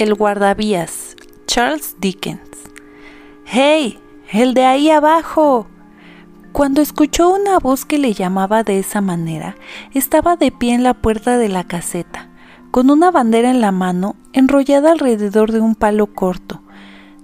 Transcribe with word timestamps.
El 0.00 0.14
guardavías, 0.14 1.14
Charles 1.46 1.94
Dickens. 2.00 2.40
¡Hey! 3.44 3.98
¡El 4.32 4.54
de 4.54 4.64
ahí 4.64 4.88
abajo! 4.88 5.66
Cuando 6.52 6.80
escuchó 6.80 7.28
una 7.28 7.58
voz 7.58 7.84
que 7.84 7.98
le 7.98 8.14
llamaba 8.14 8.62
de 8.62 8.78
esa 8.78 9.02
manera, 9.02 9.56
estaba 9.92 10.36
de 10.36 10.52
pie 10.52 10.72
en 10.72 10.84
la 10.84 10.94
puerta 10.94 11.36
de 11.36 11.50
la 11.50 11.64
caseta, 11.64 12.30
con 12.70 12.88
una 12.88 13.10
bandera 13.10 13.50
en 13.50 13.60
la 13.60 13.72
mano 13.72 14.16
enrollada 14.32 14.92
alrededor 14.92 15.52
de 15.52 15.60
un 15.60 15.74
palo 15.74 16.06
corto. 16.06 16.62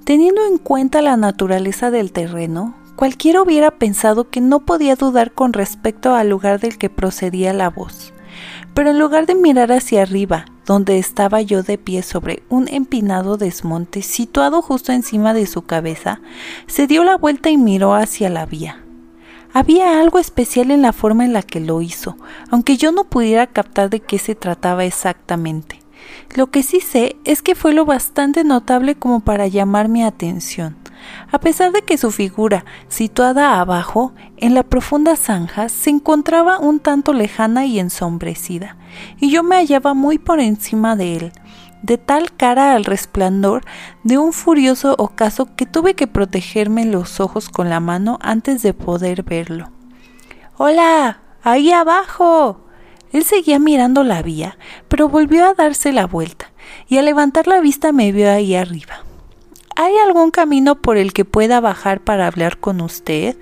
Teniendo 0.04 0.44
en 0.44 0.58
cuenta 0.58 1.00
la 1.00 1.16
naturaleza 1.16 1.90
del 1.90 2.12
terreno, 2.12 2.74
cualquiera 2.94 3.40
hubiera 3.40 3.70
pensado 3.70 4.28
que 4.28 4.42
no 4.42 4.66
podía 4.66 4.96
dudar 4.96 5.32
con 5.32 5.54
respecto 5.54 6.14
al 6.14 6.28
lugar 6.28 6.60
del 6.60 6.76
que 6.76 6.90
procedía 6.90 7.54
la 7.54 7.70
voz. 7.70 8.12
Pero 8.74 8.90
en 8.90 8.98
lugar 8.98 9.24
de 9.24 9.34
mirar 9.34 9.72
hacia 9.72 10.02
arriba, 10.02 10.44
donde 10.66 10.98
estaba 10.98 11.40
yo 11.40 11.62
de 11.62 11.78
pie 11.78 12.02
sobre 12.02 12.42
un 12.48 12.68
empinado 12.68 13.36
desmonte 13.36 14.02
situado 14.02 14.60
justo 14.60 14.92
encima 14.92 15.32
de 15.32 15.46
su 15.46 15.62
cabeza, 15.62 16.20
se 16.66 16.86
dio 16.86 17.04
la 17.04 17.16
vuelta 17.16 17.48
y 17.50 17.56
miró 17.56 17.94
hacia 17.94 18.28
la 18.28 18.44
vía. 18.44 18.82
Había 19.52 20.00
algo 20.00 20.18
especial 20.18 20.70
en 20.70 20.82
la 20.82 20.92
forma 20.92 21.24
en 21.24 21.32
la 21.32 21.42
que 21.42 21.60
lo 21.60 21.80
hizo, 21.80 22.16
aunque 22.50 22.76
yo 22.76 22.92
no 22.92 23.04
pudiera 23.04 23.46
captar 23.46 23.88
de 23.88 24.00
qué 24.00 24.18
se 24.18 24.34
trataba 24.34 24.84
exactamente. 24.84 25.80
Lo 26.34 26.50
que 26.50 26.62
sí 26.62 26.80
sé 26.80 27.16
es 27.24 27.40
que 27.40 27.54
fue 27.54 27.72
lo 27.72 27.86
bastante 27.86 28.44
notable 28.44 28.96
como 28.96 29.20
para 29.20 29.46
llamar 29.46 29.88
mi 29.88 30.02
atención. 30.02 30.76
A 31.30 31.38
pesar 31.38 31.72
de 31.72 31.82
que 31.82 31.98
su 31.98 32.10
figura, 32.10 32.64
situada 32.88 33.60
abajo, 33.60 34.12
en 34.36 34.54
la 34.54 34.62
profunda 34.62 35.16
zanja, 35.16 35.68
se 35.68 35.90
encontraba 35.90 36.58
un 36.58 36.80
tanto 36.80 37.12
lejana 37.12 37.66
y 37.66 37.78
ensombrecida, 37.78 38.76
y 39.18 39.30
yo 39.30 39.42
me 39.42 39.56
hallaba 39.56 39.94
muy 39.94 40.18
por 40.18 40.40
encima 40.40 40.96
de 40.96 41.16
él, 41.16 41.32
de 41.82 41.98
tal 41.98 42.34
cara 42.36 42.74
al 42.74 42.84
resplandor 42.84 43.64
de 44.02 44.18
un 44.18 44.32
furioso 44.32 44.94
ocaso 44.98 45.54
que 45.56 45.66
tuve 45.66 45.94
que 45.94 46.06
protegerme 46.06 46.84
los 46.84 47.20
ojos 47.20 47.48
con 47.48 47.70
la 47.70 47.80
mano 47.80 48.18
antes 48.22 48.62
de 48.62 48.74
poder 48.74 49.22
verlo. 49.22 49.70
Hola, 50.56 51.20
ahí 51.42 51.70
abajo. 51.70 52.62
Él 53.12 53.24
seguía 53.24 53.58
mirando 53.58 54.02
la 54.04 54.22
vía, 54.22 54.58
pero 54.88 55.08
volvió 55.08 55.46
a 55.46 55.54
darse 55.54 55.92
la 55.92 56.06
vuelta, 56.06 56.52
y 56.88 56.98
al 56.98 57.04
levantar 57.04 57.46
la 57.46 57.60
vista 57.60 57.92
me 57.92 58.10
vio 58.12 58.30
ahí 58.30 58.54
arriba. 58.54 59.04
¿Hay 59.78 59.94
algún 59.98 60.30
camino 60.30 60.80
por 60.80 60.96
el 60.96 61.12
que 61.12 61.26
pueda 61.26 61.60
bajar 61.60 62.00
para 62.00 62.26
hablar 62.26 62.58
con 62.58 62.80
usted? 62.80 63.36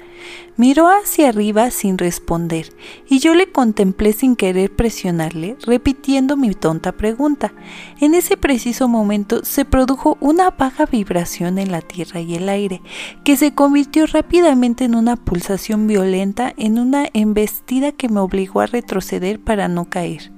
Miró 0.56 0.88
hacia 0.88 1.28
arriba 1.28 1.70
sin 1.70 1.96
responder, 1.96 2.74
y 3.08 3.20
yo 3.20 3.34
le 3.34 3.52
contemplé 3.52 4.12
sin 4.12 4.34
querer 4.34 4.74
presionarle, 4.74 5.56
repitiendo 5.64 6.36
mi 6.36 6.52
tonta 6.52 6.90
pregunta. 6.90 7.52
En 8.00 8.14
ese 8.14 8.36
preciso 8.36 8.88
momento 8.88 9.44
se 9.44 9.64
produjo 9.64 10.18
una 10.20 10.50
vaga 10.50 10.86
vibración 10.86 11.60
en 11.60 11.70
la 11.70 11.82
tierra 11.82 12.18
y 12.18 12.34
el 12.34 12.48
aire, 12.48 12.82
que 13.22 13.36
se 13.36 13.54
convirtió 13.54 14.04
rápidamente 14.06 14.84
en 14.84 14.96
una 14.96 15.14
pulsación 15.14 15.86
violenta, 15.86 16.52
en 16.56 16.80
una 16.80 17.06
embestida 17.12 17.92
que 17.92 18.08
me 18.08 18.18
obligó 18.18 18.60
a 18.60 18.66
retroceder 18.66 19.38
para 19.38 19.68
no 19.68 19.84
caer. 19.84 20.33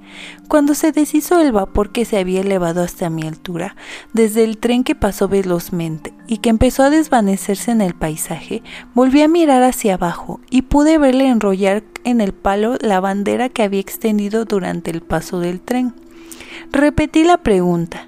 Cuando 0.47 0.73
se 0.73 0.91
deshizo 0.91 1.39
el 1.39 1.51
vapor 1.51 1.91
que 1.91 2.05
se 2.05 2.17
había 2.17 2.41
elevado 2.41 2.81
hasta 2.81 3.09
mi 3.09 3.27
altura, 3.27 3.75
desde 4.13 4.43
el 4.43 4.57
tren 4.57 4.83
que 4.83 4.95
pasó 4.95 5.27
velozmente 5.27 6.13
y 6.27 6.37
que 6.37 6.49
empezó 6.49 6.83
a 6.83 6.89
desvanecerse 6.89 7.71
en 7.71 7.81
el 7.81 7.93
paisaje, 7.93 8.63
volví 8.93 9.21
a 9.21 9.27
mirar 9.27 9.63
hacia 9.63 9.95
abajo 9.95 10.39
y 10.49 10.63
pude 10.63 10.97
verle 10.97 11.27
enrollar 11.27 11.83
en 12.03 12.21
el 12.21 12.33
palo 12.33 12.77
la 12.81 12.99
bandera 12.99 13.49
que 13.49 13.63
había 13.63 13.81
extendido 13.81 14.45
durante 14.45 14.91
el 14.91 15.01
paso 15.01 15.39
del 15.39 15.61
tren. 15.61 15.93
Repetí 16.71 17.23
la 17.23 17.37
pregunta. 17.37 18.07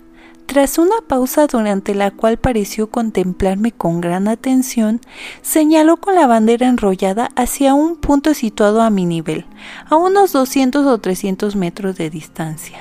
Tras 0.50 0.80
una 0.80 0.96
pausa 1.08 1.46
durante 1.46 1.94
la 1.94 2.10
cual 2.10 2.38
pareció 2.38 2.90
contemplarme 2.90 3.72
con 3.72 4.02
gran 4.02 4.28
atención, 4.28 5.00
señaló 5.44 5.98
con 5.98 6.16
la 6.16 6.26
bandera 6.26 6.68
enrollada 6.68 7.30
hacia 7.36 7.76
un 7.76 7.98
punto 7.98 8.34
situado 8.34 8.82
a 8.82 8.90
mi 8.90 9.06
nivel, 9.06 9.46
a 9.88 9.96
unos 9.96 10.32
200 10.32 10.88
o 10.88 10.98
300 10.98 11.56
metros 11.56 11.98
de 11.98 12.10
distancia. 12.10 12.80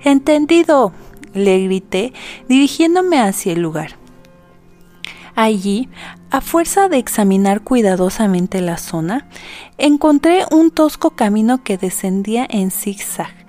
Entendido, 0.00 0.92
le 1.32 1.64
grité, 1.64 2.12
dirigiéndome 2.50 3.18
hacia 3.18 3.54
el 3.54 3.62
lugar. 3.62 3.96
Allí, 5.34 5.88
a 6.30 6.42
fuerza 6.42 6.90
de 6.90 6.98
examinar 6.98 7.62
cuidadosamente 7.62 8.60
la 8.60 8.76
zona, 8.76 9.26
encontré 9.78 10.44
un 10.50 10.70
tosco 10.70 11.12
camino 11.12 11.64
que 11.64 11.78
descendía 11.78 12.46
en 12.50 12.70
zigzag 12.70 13.39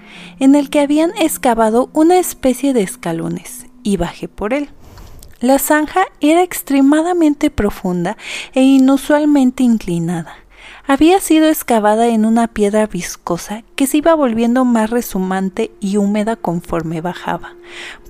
en 0.41 0.55
el 0.55 0.71
que 0.71 0.79
habían 0.79 1.11
excavado 1.19 1.91
una 1.93 2.17
especie 2.17 2.73
de 2.73 2.81
escalones, 2.81 3.67
y 3.83 3.97
bajé 3.97 4.27
por 4.27 4.55
él. 4.55 4.71
La 5.39 5.59
zanja 5.59 6.05
era 6.19 6.41
extremadamente 6.41 7.51
profunda 7.51 8.17
e 8.53 8.63
inusualmente 8.63 9.61
inclinada. 9.61 10.35
Había 10.87 11.19
sido 11.19 11.47
excavada 11.47 12.07
en 12.07 12.25
una 12.25 12.47
piedra 12.47 12.87
viscosa 12.87 13.63
que 13.75 13.85
se 13.85 13.97
iba 13.97 14.15
volviendo 14.15 14.65
más 14.65 14.89
resumante 14.89 15.71
y 15.79 15.97
húmeda 15.97 16.35
conforme 16.35 17.01
bajaba. 17.01 17.53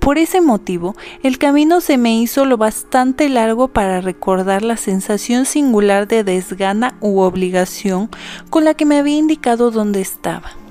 Por 0.00 0.16
ese 0.16 0.40
motivo, 0.40 0.96
el 1.22 1.36
camino 1.36 1.82
se 1.82 1.98
me 1.98 2.16
hizo 2.16 2.46
lo 2.46 2.56
bastante 2.56 3.28
largo 3.28 3.68
para 3.68 4.00
recordar 4.00 4.62
la 4.62 4.78
sensación 4.78 5.44
singular 5.44 6.08
de 6.08 6.24
desgana 6.24 6.96
u 7.00 7.20
obligación 7.20 8.08
con 8.48 8.64
la 8.64 8.72
que 8.72 8.86
me 8.86 8.98
había 8.98 9.18
indicado 9.18 9.70
dónde 9.70 10.00
estaba. 10.00 10.61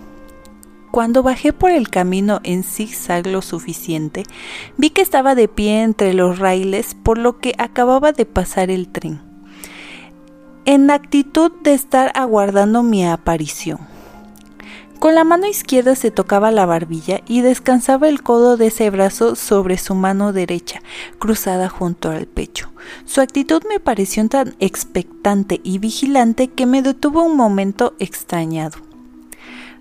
Cuando 0.92 1.24
bajé 1.24 1.54
por 1.54 1.72
el 1.72 1.90
camino 1.90 2.42
en 2.44 2.64
zigzag 2.64 3.26
lo 3.26 3.42
suficiente, 3.42 4.24
vi 4.76 4.90
que 4.90 5.02
estaba 5.02 5.36
de 5.36 5.48
pie 5.48 5.84
entre 5.84 6.14
los 6.14 6.38
raíles 6.38 6.96
por 6.96 7.18
lo 7.18 7.40
que 7.40 7.56
acababa 7.58 8.12
de 8.12 8.26
pasar 8.26 8.70
el 8.70 8.90
tren, 8.90 9.22
en 10.66 10.92
actitud 10.92 11.50
de 11.64 11.74
estar 11.74 12.12
aguardando 12.14 12.84
mi 12.84 13.08
aparición. 13.08 13.80
Con 15.00 15.16
la 15.16 15.24
mano 15.24 15.48
izquierda 15.48 15.96
se 15.96 16.12
tocaba 16.12 16.52
la 16.52 16.66
barbilla 16.66 17.22
y 17.26 17.40
descansaba 17.40 18.10
el 18.10 18.22
codo 18.22 18.58
de 18.58 18.68
ese 18.68 18.90
brazo 18.90 19.36
sobre 19.36 19.78
su 19.78 19.96
mano 19.96 20.34
derecha, 20.34 20.82
cruzada 21.20 21.70
junto 21.70 22.12
al 22.12 22.28
pecho. 22.28 22.70
Su 23.06 23.22
actitud 23.22 23.64
me 23.68 23.80
pareció 23.80 24.28
tan 24.28 24.56
expectante 24.60 25.62
y 25.64 25.80
vigilante 25.80 26.50
que 26.50 26.66
me 26.66 26.82
detuvo 26.82 27.24
un 27.24 27.38
momento 27.38 27.96
extrañado. 27.98 28.91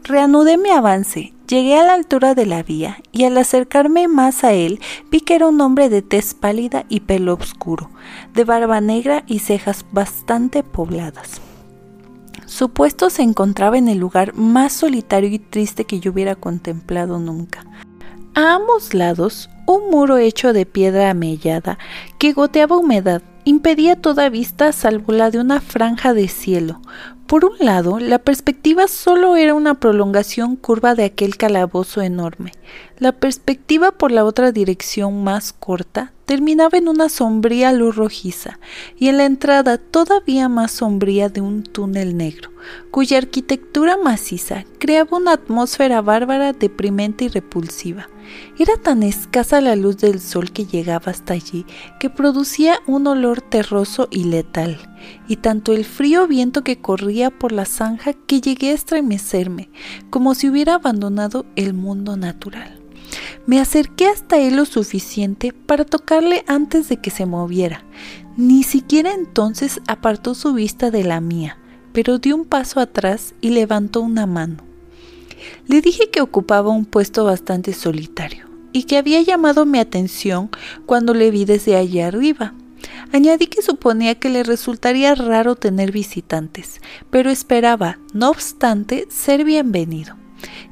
Reanudé 0.04 0.56
mi 0.56 0.70
avance, 0.70 1.34
llegué 1.46 1.78
a 1.78 1.84
la 1.84 1.94
altura 1.94 2.34
de 2.34 2.46
la 2.46 2.62
vía 2.62 2.98
y 3.12 3.24
al 3.24 3.36
acercarme 3.36 4.08
más 4.08 4.44
a 4.44 4.52
él 4.52 4.80
vi 5.10 5.20
que 5.20 5.34
era 5.34 5.48
un 5.48 5.60
hombre 5.60 5.88
de 5.88 6.02
tez 6.02 6.34
pálida 6.34 6.86
y 6.88 7.00
pelo 7.00 7.34
oscuro, 7.34 7.90
de 8.34 8.44
barba 8.44 8.80
negra 8.80 9.24
y 9.26 9.40
cejas 9.40 9.84
bastante 9.92 10.62
pobladas. 10.62 11.40
Su 12.46 12.70
puesto 12.70 13.10
se 13.10 13.22
encontraba 13.22 13.78
en 13.78 13.88
el 13.88 13.98
lugar 13.98 14.34
más 14.34 14.72
solitario 14.72 15.28
y 15.30 15.38
triste 15.38 15.84
que 15.84 16.00
yo 16.00 16.12
hubiera 16.12 16.34
contemplado 16.34 17.18
nunca. 17.18 17.64
A 18.34 18.54
ambos 18.54 18.94
lados, 18.94 19.50
un 19.66 19.90
muro 19.90 20.16
hecho 20.16 20.52
de 20.52 20.66
piedra 20.66 21.10
amellada 21.10 21.78
que 22.18 22.32
goteaba 22.32 22.76
humedad 22.76 23.22
impedía 23.44 23.96
toda 23.96 24.28
vista 24.28 24.72
salvo 24.72 25.12
la 25.12 25.30
de 25.30 25.38
una 25.38 25.60
franja 25.60 26.14
de 26.14 26.28
cielo, 26.28 26.80
por 27.30 27.44
un 27.44 27.56
lado, 27.60 28.00
la 28.00 28.18
perspectiva 28.18 28.88
solo 28.88 29.36
era 29.36 29.54
una 29.54 29.74
prolongación 29.78 30.56
curva 30.56 30.96
de 30.96 31.04
aquel 31.04 31.36
calabozo 31.36 32.02
enorme. 32.02 32.50
La 32.98 33.12
perspectiva 33.12 33.92
por 33.92 34.10
la 34.10 34.24
otra 34.24 34.50
dirección 34.50 35.22
más 35.22 35.52
corta 35.52 36.12
terminaba 36.26 36.76
en 36.76 36.88
una 36.88 37.08
sombría 37.08 37.72
luz 37.72 37.94
rojiza 37.94 38.58
y 38.98 39.06
en 39.06 39.18
la 39.18 39.26
entrada 39.26 39.78
todavía 39.78 40.48
más 40.48 40.72
sombría 40.72 41.28
de 41.28 41.40
un 41.40 41.62
túnel 41.62 42.16
negro, 42.16 42.50
cuya 42.90 43.18
arquitectura 43.18 43.96
maciza 43.96 44.64
creaba 44.80 45.16
una 45.16 45.34
atmósfera 45.34 46.02
bárbara, 46.02 46.52
deprimente 46.52 47.26
y 47.26 47.28
repulsiva. 47.28 48.08
Era 48.58 48.76
tan 48.76 49.02
escasa 49.02 49.60
la 49.60 49.76
luz 49.76 49.98
del 49.98 50.20
sol 50.20 50.52
que 50.52 50.66
llegaba 50.66 51.12
hasta 51.12 51.34
allí 51.34 51.64
que 51.98 52.10
producía 52.10 52.80
un 52.86 53.06
olor 53.06 53.40
terroso 53.40 54.08
y 54.10 54.24
letal, 54.24 54.78
y 55.28 55.36
tanto 55.36 55.72
el 55.72 55.84
frío 55.84 56.26
viento 56.26 56.62
que 56.62 56.78
corría 56.78 57.30
por 57.30 57.52
la 57.52 57.64
zanja 57.64 58.12
que 58.12 58.40
llegué 58.40 58.70
a 58.70 58.74
estremecerme, 58.74 59.70
como 60.10 60.34
si 60.34 60.48
hubiera 60.48 60.74
abandonado 60.74 61.46
el 61.56 61.74
mundo 61.74 62.16
natural. 62.16 62.80
Me 63.46 63.58
acerqué 63.58 64.06
hasta 64.06 64.38
él 64.38 64.56
lo 64.56 64.64
suficiente 64.64 65.52
para 65.52 65.84
tocarle 65.84 66.44
antes 66.46 66.88
de 66.88 66.98
que 66.98 67.10
se 67.10 67.26
moviera. 67.26 67.84
Ni 68.36 68.62
siquiera 68.62 69.12
entonces 69.12 69.80
apartó 69.88 70.34
su 70.34 70.52
vista 70.52 70.90
de 70.90 71.04
la 71.04 71.20
mía, 71.20 71.58
pero 71.92 72.18
dio 72.18 72.36
un 72.36 72.44
paso 72.44 72.80
atrás 72.80 73.34
y 73.40 73.50
levantó 73.50 74.02
una 74.02 74.26
mano. 74.26 74.69
Le 75.66 75.80
dije 75.80 76.10
que 76.10 76.20
ocupaba 76.20 76.70
un 76.70 76.84
puesto 76.84 77.24
bastante 77.24 77.72
solitario 77.72 78.46
y 78.72 78.84
que 78.84 78.98
había 78.98 79.20
llamado 79.22 79.66
mi 79.66 79.78
atención 79.78 80.50
cuando 80.86 81.14
le 81.14 81.30
vi 81.30 81.44
desde 81.44 81.76
allá 81.76 82.08
arriba. 82.08 82.54
Añadí 83.12 83.46
que 83.46 83.62
suponía 83.62 84.14
que 84.14 84.28
le 84.28 84.42
resultaría 84.42 85.14
raro 85.14 85.56
tener 85.56 85.90
visitantes, 85.90 86.80
pero 87.10 87.30
esperaba, 87.30 87.98
no 88.12 88.30
obstante, 88.30 89.06
ser 89.10 89.44
bienvenido. 89.44 90.16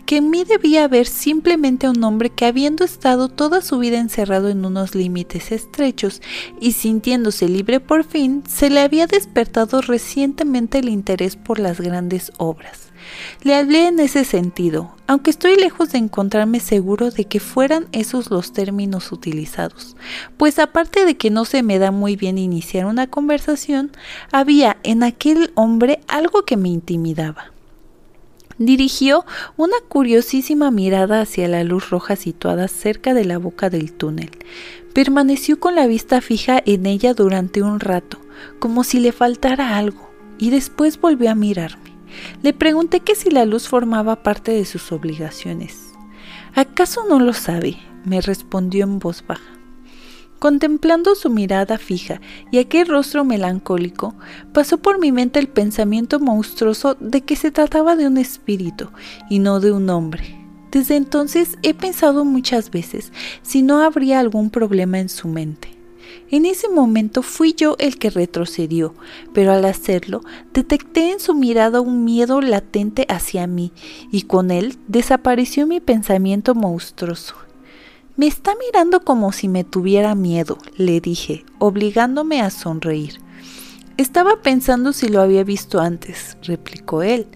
que 0.07 0.17
en 0.17 0.31
mí 0.31 0.45
debía 0.45 0.85
haber 0.85 1.07
simplemente 1.07 1.87
un 1.87 2.03
hombre 2.03 2.31
que 2.31 2.47
habiendo 2.47 2.83
estado 2.83 3.29
toda 3.29 3.61
su 3.61 3.79
vida 3.79 3.99
encerrado 3.99 4.49
en 4.49 4.65
unos 4.65 4.95
límites 4.95 5.53
estrechos 5.53 6.23
y 6.63 6.73
sintiéndose 6.73 7.47
libre 7.47 7.79
por 7.79 8.05
fin, 8.05 8.43
se 8.49 8.71
le 8.71 8.81
había 8.81 9.07
despertado 9.07 9.83
recientemente 9.83 10.79
el 10.79 10.89
interés 10.89 11.37
por 11.37 11.59
las 11.59 11.79
grandes 11.79 12.33
obras. 12.39 12.88
Le 13.43 13.55
hablé 13.55 13.87
en 13.87 14.01
ese 14.01 14.25
sentido, 14.25 14.95
aunque 15.07 15.31
estoy 15.31 15.57
lejos 15.57 15.93
de 15.93 15.99
encontrarme 15.99 16.61
seguro 16.61 17.11
de 17.11 17.25
que 17.25 17.41
fueran 17.41 17.87
esos 17.93 18.31
los 18.31 18.53
términos 18.53 19.13
utilizados, 19.13 19.97
pues 20.37 20.59
aparte 20.59 21.05
de 21.05 21.17
que 21.17 21.31
no 21.31 21.45
se 21.45 21.63
me 21.63 21.79
da 21.79 21.91
muy 21.91 22.17
bien 22.17 22.39
iniciar 22.39 22.87
una 22.87 23.07
conversación, 23.07 23.93
había 24.33 24.79
en 24.83 25.03
aquel 25.03 25.53
hombre 25.55 26.01
algo 26.09 26.45
que 26.45 26.57
me 26.57 26.69
intimidaba. 26.69 27.53
Dirigió 28.59 29.25
una 29.57 29.77
curiosísima 29.89 30.73
mirada 30.73 31.21
hacia 31.21 31.47
la 31.47 31.63
luz 31.63 31.91
roja 31.91 32.17
situada 32.17 32.67
cerca 32.67 33.15
de 33.15 33.25
la 33.25 33.39
boca 33.39 33.71
del 33.71 33.93
túnel. 33.93 34.31
Permaneció 34.93 35.61
con 35.61 35.77
la 35.77 35.87
vista 35.87 36.21
fija 36.21 36.61
en 36.67 36.87
ella 36.87 37.15
durante 37.15 37.63
un 37.63 37.79
rato, 37.79 38.19
como 38.59 38.83
si 38.83 38.99
le 38.99 39.13
faltara 39.13 39.77
algo, 39.77 40.11
y 40.39 40.51
después 40.51 41.01
volvió 41.01 41.31
a 41.31 41.37
mirarme. 41.37 41.88
Le 42.43 42.53
pregunté 42.53 43.01
que 43.01 43.15
si 43.15 43.31
la 43.31 43.45
luz 43.45 43.69
formaba 43.69 44.23
parte 44.23 44.53
de 44.53 44.65
sus 44.65 44.93
obligaciones. 44.93 45.93
¿Acaso 46.55 47.05
no 47.09 47.21
lo 47.21 47.33
sabe? 47.33 47.77
me 48.05 48.21
respondió 48.21 48.85
en 48.85 48.99
voz 48.99 49.25
baja. 49.27 49.59
Contemplando 50.39 51.15
su 51.15 51.31
mirada 51.31 51.79
fija 51.79 52.21
y 52.53 52.59
aquel 52.59 52.87
rostro 52.87 53.25
melancólico, 53.25 54.15
pasó 54.53 54.79
por 54.79 55.01
mi 55.01 55.11
mente 55.11 55.41
el 55.41 55.49
pensamiento 55.49 56.21
monstruoso 56.21 56.97
de 57.01 57.23
que 57.23 57.35
se 57.35 57.51
trataba 57.51 57.97
de 57.97 58.07
un 58.07 58.19
espíritu 58.19 58.89
y 59.29 59.41
no 59.41 59.59
de 59.59 59.73
un 59.73 59.91
hombre. 59.91 60.37
Desde 60.71 60.97
entonces 60.97 61.59
he 61.63 61.75
pensado 61.75 62.25
muchas 62.25 62.71
veces 62.71 63.13
si 63.43 63.63
no 63.63 63.83
habría 63.83 64.21
algún 64.21 64.51
problema 64.51 65.01
en 65.01 65.09
su 65.09 65.27
mente. 65.27 65.78
En 66.31 66.47
ese 66.47 66.69
momento 66.69 67.23
fui 67.23 67.55
yo 67.55 67.77
el 67.79 67.99
que 67.99 68.11
retrocedió, 68.11 68.95
pero 69.33 69.53
al 69.53 69.65
hacerlo 69.65 70.23
detecté 70.53 71.13
en 71.13 71.21
su 71.21 71.35
mirada 71.35 71.81
un 71.81 72.05
miedo 72.05 72.41
latente 72.41 73.07
hacia 73.09 73.47
mí, 73.47 73.73
y 74.11 74.23
con 74.23 74.51
él 74.51 74.77
desapareció 74.89 75.67
mi 75.67 75.81
pensamiento 75.81 76.55
monstruoso. 76.55 77.35
Me 78.17 78.27
está 78.27 78.55
mirando 78.67 79.01
como 79.01 79.33
si 79.33 79.49
me 79.49 79.65
tuviera 79.65 80.15
miedo, 80.15 80.59
le 80.77 81.01
dije, 81.01 81.45
obligándome 81.59 82.41
a 82.41 82.51
sonreír. 82.51 83.21
Estaba 83.97 84.43
pensando 84.43 84.93
si 84.93 85.09
lo 85.09 85.21
había 85.21 85.45
visto 85.45 85.81
antes, 85.81 86.37
replicó 86.43 87.03
él. 87.03 87.27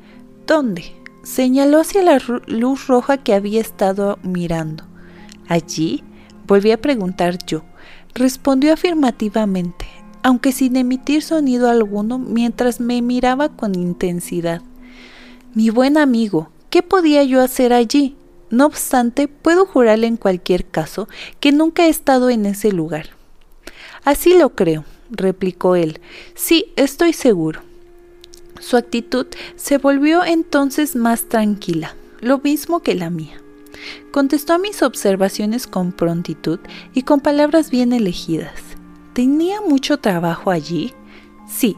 ¿Dónde? 0.47 0.85
Señaló 1.23 1.81
hacia 1.81 2.03
la 2.03 2.21
luz 2.47 2.89
roja 2.89 3.17
que 3.17 3.33
había 3.33 3.61
estado 3.61 4.19
mirando. 4.23 4.85
¿Allí? 5.49 6.03
Volví 6.47 6.73
a 6.73 6.81
preguntar 6.81 7.39
yo. 7.47 7.63
Respondió 8.15 8.75
afirmativamente, 8.75 9.87
aunque 10.23 10.53
sin 10.53 10.77
emitir 10.77 11.23
sonido 11.23 11.71
alguno 11.71 12.19
mientras 12.19 12.79
me 12.79 13.01
miraba 13.01 13.49
con 13.49 13.75
intensidad. 13.75 14.61
Mi 15.55 15.71
buen 15.71 15.97
amigo, 15.97 16.51
¿qué 16.71 16.83
podía 16.83 17.25
yo 17.25 17.41
hacer 17.41 17.73
allí? 17.73 18.17
No 18.51 18.67
obstante, 18.67 19.29
puedo 19.29 19.65
jurarle 19.65 20.07
en 20.07 20.19
cualquier 20.19 20.67
caso 20.67 21.09
que 21.41 21.53
nunca 21.53 21.87
he 21.87 21.89
estado 21.89 22.29
en 22.29 22.45
ese 22.45 22.71
lugar. 22.71 23.11
Así 24.05 24.37
lo 24.37 24.55
creo, 24.55 24.85
replicó 25.11 25.75
él. 25.75 26.01
Sí, 26.35 26.73
estoy 26.77 27.15
seguro. 27.15 27.63
Su 28.61 28.77
actitud 28.77 29.27
se 29.57 29.79
volvió 29.79 30.23
entonces 30.25 30.97
más 30.97 31.25
tranquila, 31.29 31.97
lo 32.21 32.39
mismo 32.39 32.81
que 32.81 32.95
la 32.95 33.11
mía. 33.11 33.42
Contestó 34.11 34.55
a 34.55 34.59
mis 34.59 34.83
observaciones 34.83 35.67
con 35.67 35.93
prontitud 35.93 36.61
y 36.95 37.03
con 37.03 37.21
palabras 37.21 37.71
bien 37.71 37.93
elegidas. 37.93 38.53
¿Tenía 39.13 39.61
mucho 39.61 39.99
trabajo 39.99 40.51
allí? 40.51 40.93
Sí. 41.49 41.77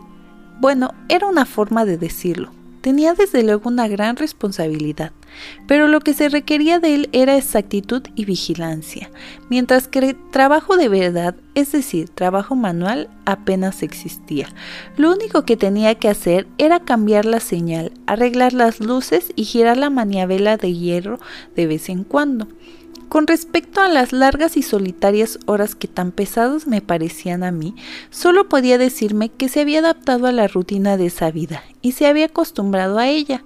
Bueno, 0.61 0.95
era 1.09 1.27
una 1.27 1.47
forma 1.47 1.85
de 1.85 1.99
decirlo. 1.99 2.53
Tenía 2.85 3.15
desde 3.15 3.43
luego 3.43 3.71
una 3.71 3.89
gran 3.89 4.17
responsabilidad, 4.17 5.13
pero 5.67 5.89
lo 5.89 6.01
que 6.01 6.13
se 6.13 6.29
requería 6.29 6.81
de 6.81 6.95
él 6.95 7.09
era 7.13 7.39
exactitud 7.39 8.03
y 8.15 8.27
vigilancia, 8.27 9.11
mientras 9.49 9.89
que 9.89 10.15
trabajo 10.31 10.77
de 10.77 10.91
verdad, 10.91 11.35
es 11.55 11.73
decir, 11.73 12.11
trabajo 12.11 12.57
manual, 12.57 13.09
apenas 13.25 13.83
existía. 13.83 14.49
Lo 14.99 15.11
único 15.11 15.47
que 15.47 15.57
tenía 15.57 15.95
que 15.95 16.11
hacer 16.11 16.47
era 16.59 16.79
cambiar 16.79 17.25
la 17.25 17.41
señal, 17.41 17.91
arreglar 18.07 18.53
las 18.53 18.81
luces 18.81 19.33
y 19.35 19.45
girar 19.45 19.79
la 19.79 19.89
maniabela 19.89 20.59
de 20.59 20.75
hierro 20.75 21.19
de 21.57 21.67
vez 21.67 21.89
en 21.89 22.05
cuando. 22.05 22.49
Con 23.15 23.29
respecto 23.29 23.81
a 23.81 23.87
las 23.87 24.13
largas 24.13 24.57
y 24.57 24.63
solitarias 24.63 25.39
horas 25.47 25.77
que 25.77 25.87
tan 25.87 26.11
pesadas 26.11 26.67
me 26.67 26.81
parecían 26.81 27.45
a 27.45 27.53
mí, 27.53 27.77
solo 28.11 28.49
podía 28.49 28.77
decirme 28.77 29.29
que 29.29 29.49
se 29.49 29.61
había 29.61 29.79
adaptado 29.79 30.27
a 30.27 30.33
la 30.33 30.49
rutina 30.49 30.97
de 30.97 31.07
esa 31.07 31.31
vida 31.31 31.63
y 31.81 31.93
se 31.93 32.09
había 32.09 32.27
acostumbrado 32.27 32.99
a 32.99 33.07
ella. 33.07 33.45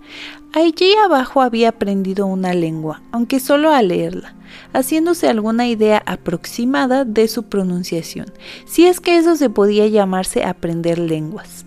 Allí 0.55 0.94
abajo 1.05 1.43
había 1.43 1.69
aprendido 1.69 2.25
una 2.25 2.55
lengua, 2.55 3.03
aunque 3.12 3.41
solo 3.41 3.70
a 3.70 3.82
leerla, 3.82 4.37
haciéndose 4.73 5.29
alguna 5.29 5.69
idea 5.69 6.03
aproximada 6.06 7.05
de 7.05 7.29
su 7.29 7.43
pronunciación, 7.43 8.32
si 8.65 8.87
es 8.87 9.00
que 9.00 9.19
eso 9.19 9.37
se 9.37 9.50
podía 9.50 9.87
llamarse 9.87 10.44
aprender 10.44 10.99
lenguas. 10.99 11.67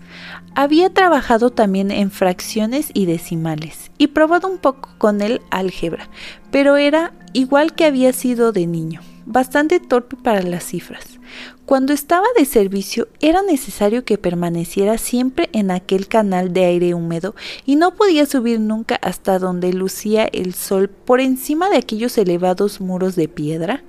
Había 0.54 0.90
trabajado 0.92 1.48
también 1.48 1.90
en 1.90 2.10
fracciones 2.10 2.90
y 2.92 3.06
decimales 3.06 3.90
y 3.96 4.08
probado 4.08 4.48
un 4.48 4.58
poco 4.58 4.90
con 4.98 5.22
el 5.22 5.40
álgebra, 5.50 6.10
pero 6.50 6.76
era 6.76 7.14
igual 7.32 7.74
que 7.74 7.86
había 7.86 8.12
sido 8.12 8.52
de 8.52 8.66
niño, 8.66 9.00
bastante 9.24 9.80
torpe 9.80 10.16
para 10.16 10.42
las 10.42 10.64
cifras. 10.64 11.18
Cuando 11.64 11.94
estaba 11.94 12.26
de 12.36 12.44
servicio 12.44 13.08
era 13.20 13.40
necesario 13.42 14.04
que 14.04 14.18
permaneciera 14.18 14.98
siempre 14.98 15.48
en 15.54 15.70
aquel 15.70 16.06
canal 16.06 16.52
de 16.52 16.66
aire 16.66 16.92
húmedo 16.92 17.34
y 17.64 17.76
no 17.76 17.94
podía 17.94 18.26
subir 18.26 18.60
nunca 18.60 18.96
hasta 18.96 19.38
donde 19.38 19.72
lucía 19.72 20.28
el 20.32 20.52
sol 20.52 20.90
por 20.90 21.20
encima 21.20 21.70
de 21.70 21.76
aquellos 21.76 22.18
elevados 22.18 22.82
muros 22.82 23.16
de 23.16 23.28
piedra. 23.28 23.82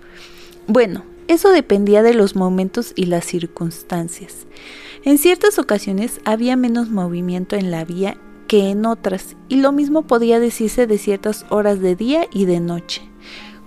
Bueno, 0.68 1.04
eso 1.27 1.51
dependía 1.51 2.03
de 2.03 2.13
los 2.13 2.35
momentos 2.35 2.93
y 2.95 3.05
las 3.05 3.25
circunstancias. 3.25 4.47
En 5.03 5.17
ciertas 5.17 5.59
ocasiones 5.59 6.19
había 6.25 6.55
menos 6.55 6.89
movimiento 6.89 7.55
en 7.55 7.71
la 7.71 7.85
vía 7.85 8.17
que 8.47 8.69
en 8.69 8.85
otras, 8.85 9.35
y 9.49 9.57
lo 9.57 9.71
mismo 9.71 10.03
podía 10.03 10.39
decirse 10.39 10.88
de 10.88 10.98
ciertas 10.98 11.45
horas 11.50 11.79
de 11.79 11.95
día 11.95 12.27
y 12.31 12.45
de 12.45 12.59
noche. 12.59 13.12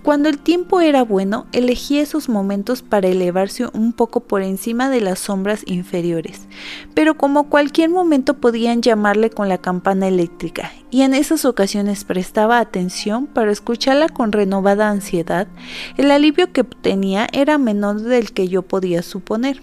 Cuando 0.07 0.29
el 0.29 0.37
tiempo 0.37 0.79
era 0.79 1.03
bueno, 1.03 1.47
elegía 1.51 2.01
esos 2.01 2.29
momentos 2.29 2.81
para 2.81 3.09
elevarse 3.09 3.65
un 3.73 3.91
poco 3.91 4.21
por 4.21 4.41
encima 4.41 4.89
de 4.89 5.01
las 5.01 5.19
sombras 5.19 5.63
inferiores, 5.65 6.47
pero 6.93 7.17
como 7.17 7.49
cualquier 7.49 7.89
momento 7.89 8.35
podían 8.35 8.81
llamarle 8.81 9.29
con 9.29 9.49
la 9.49 9.57
campana 9.57 10.07
eléctrica, 10.07 10.71
y 10.91 11.01
en 11.01 11.13
esas 11.13 11.43
ocasiones 11.43 12.05
prestaba 12.05 12.59
atención 12.59 13.27
para 13.27 13.51
escucharla 13.51 14.07
con 14.07 14.31
renovada 14.31 14.89
ansiedad, 14.89 15.49
el 15.97 16.09
alivio 16.11 16.53
que 16.53 16.61
obtenía 16.61 17.27
era 17.33 17.57
menor 17.57 17.99
del 17.99 18.31
que 18.31 18.47
yo 18.47 18.61
podía 18.61 19.01
suponer. 19.01 19.59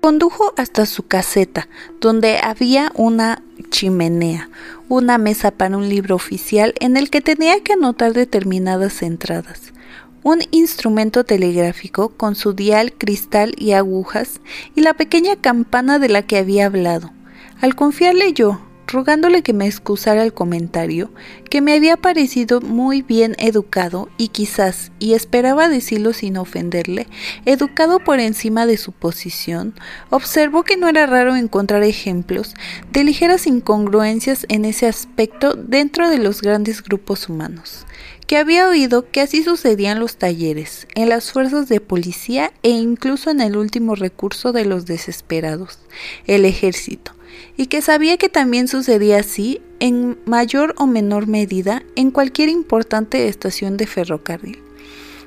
Condujo 0.00 0.54
hasta 0.56 0.86
su 0.86 1.06
caseta, 1.06 1.68
donde 2.00 2.38
había 2.38 2.90
una 2.94 3.42
chimenea, 3.68 4.48
una 4.88 5.18
mesa 5.18 5.50
para 5.50 5.76
un 5.76 5.90
libro 5.90 6.14
oficial 6.14 6.72
en 6.80 6.96
el 6.96 7.10
que 7.10 7.20
tenía 7.20 7.62
que 7.62 7.74
anotar 7.74 8.14
determinadas 8.14 9.02
entradas, 9.02 9.74
un 10.22 10.40
instrumento 10.52 11.24
telegráfico 11.24 12.08
con 12.08 12.34
su 12.34 12.54
dial, 12.54 12.94
cristal 12.94 13.54
y 13.58 13.72
agujas, 13.72 14.40
y 14.74 14.80
la 14.80 14.94
pequeña 14.94 15.36
campana 15.36 15.98
de 15.98 16.08
la 16.08 16.22
que 16.22 16.38
había 16.38 16.66
hablado. 16.66 17.12
Al 17.60 17.74
confiarle 17.74 18.32
yo 18.32 18.58
rogándole 18.92 19.42
que 19.42 19.52
me 19.52 19.66
excusara 19.66 20.22
el 20.22 20.32
comentario, 20.32 21.10
que 21.48 21.60
me 21.60 21.74
había 21.74 21.96
parecido 21.96 22.60
muy 22.60 23.02
bien 23.02 23.36
educado 23.38 24.08
y 24.16 24.28
quizás, 24.28 24.92
y 24.98 25.14
esperaba 25.14 25.68
decirlo 25.68 26.12
sin 26.12 26.36
ofenderle, 26.36 27.06
educado 27.44 27.98
por 28.00 28.20
encima 28.20 28.66
de 28.66 28.76
su 28.76 28.92
posición, 28.92 29.74
observó 30.10 30.62
que 30.62 30.76
no 30.76 30.88
era 30.88 31.06
raro 31.06 31.36
encontrar 31.36 31.82
ejemplos 31.82 32.54
de 32.92 33.04
ligeras 33.04 33.46
incongruencias 33.46 34.46
en 34.48 34.64
ese 34.64 34.86
aspecto 34.86 35.54
dentro 35.54 36.08
de 36.08 36.18
los 36.18 36.42
grandes 36.42 36.82
grupos 36.82 37.28
humanos 37.28 37.86
que 38.30 38.36
había 38.36 38.68
oído 38.68 39.10
que 39.10 39.22
así 39.22 39.42
sucedían 39.42 39.98
los 39.98 40.16
talleres, 40.16 40.86
en 40.94 41.08
las 41.08 41.32
fuerzas 41.32 41.68
de 41.68 41.80
policía 41.80 42.52
e 42.62 42.68
incluso 42.68 43.28
en 43.28 43.40
el 43.40 43.56
último 43.56 43.96
recurso 43.96 44.52
de 44.52 44.64
los 44.64 44.86
desesperados, 44.86 45.80
el 46.28 46.44
ejército, 46.44 47.10
y 47.60 47.66
que 47.66 47.82
sabía 47.82 48.16
que 48.16 48.30
también 48.30 48.68
sucedía 48.68 49.18
así 49.18 49.60
en 49.80 50.16
mayor 50.24 50.74
o 50.78 50.86
menor 50.86 51.26
medida 51.26 51.82
en 51.94 52.10
cualquier 52.10 52.48
importante 52.48 53.28
estación 53.28 53.76
de 53.76 53.86
ferrocarril. 53.86 54.62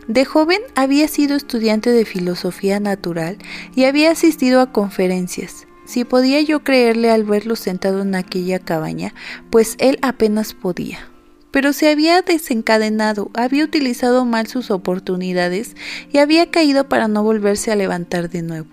De 0.07 0.25
joven 0.25 0.59
había 0.73 1.07
sido 1.07 1.35
estudiante 1.35 1.91
de 1.91 2.05
filosofía 2.05 2.79
natural 2.79 3.37
y 3.75 3.83
había 3.83 4.09
asistido 4.09 4.61
a 4.61 4.71
conferencias. 4.71 5.67
Si 5.85 6.05
podía 6.05 6.41
yo 6.41 6.63
creerle 6.63 7.11
al 7.11 7.23
verlo 7.23 7.55
sentado 7.55 8.01
en 8.01 8.15
aquella 8.15 8.57
cabaña, 8.57 9.13
pues 9.51 9.75
él 9.77 9.99
apenas 10.01 10.55
podía. 10.55 11.07
pero 11.51 11.71
se 11.71 11.91
había 11.91 12.23
desencadenado, 12.23 13.29
había 13.35 13.63
utilizado 13.63 14.25
mal 14.25 14.47
sus 14.47 14.71
oportunidades 14.71 15.75
y 16.11 16.17
había 16.17 16.49
caído 16.49 16.89
para 16.89 17.07
no 17.07 17.21
volverse 17.21 17.71
a 17.71 17.75
levantar 17.75 18.31
de 18.31 18.41
nuevo. 18.41 18.69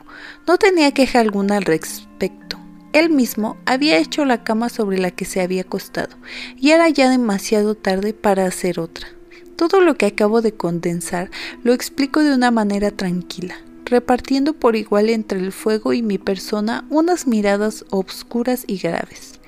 No 0.49 0.57
tenía 0.57 0.93
queja 0.93 1.21
alguna 1.21 1.59
al 1.59 1.65
respecto. 1.65 2.60
Él 2.93 3.11
mismo 3.11 3.57
había 3.67 3.99
hecho 3.99 4.25
la 4.25 4.43
cama 4.43 4.69
sobre 4.69 4.99
la 4.99 5.13
que 5.13 5.25
se 5.25 5.41
había 5.41 5.63
acostado, 5.63 6.17
y 6.57 6.71
era 6.71 6.89
ya 6.89 7.09
demasiado 7.09 7.77
tarde 7.77 8.13
para 8.13 8.47
hacer 8.47 8.81
otra. 8.81 9.07
Todo 9.55 9.81
lo 9.81 9.95
que 9.95 10.07
acabo 10.07 10.43
de 10.43 10.53
condensar 10.53 11.31
lo 11.63 11.73
explico 11.73 12.21
de 12.21 12.35
una 12.35 12.51
manera 12.51 12.91
tranquila, 12.91 13.57
repartiendo 13.85 14.55
por 14.55 14.75
igual 14.75 15.09
entre 15.09 15.39
el 15.39 15.53
fuego 15.53 15.93
y 15.93 16.03
mi 16.03 16.19
persona 16.19 16.85
unas 16.91 17.27
miradas 17.27 17.85
obscuras 17.91 18.65
y 18.67 18.79
graves. 18.79 19.39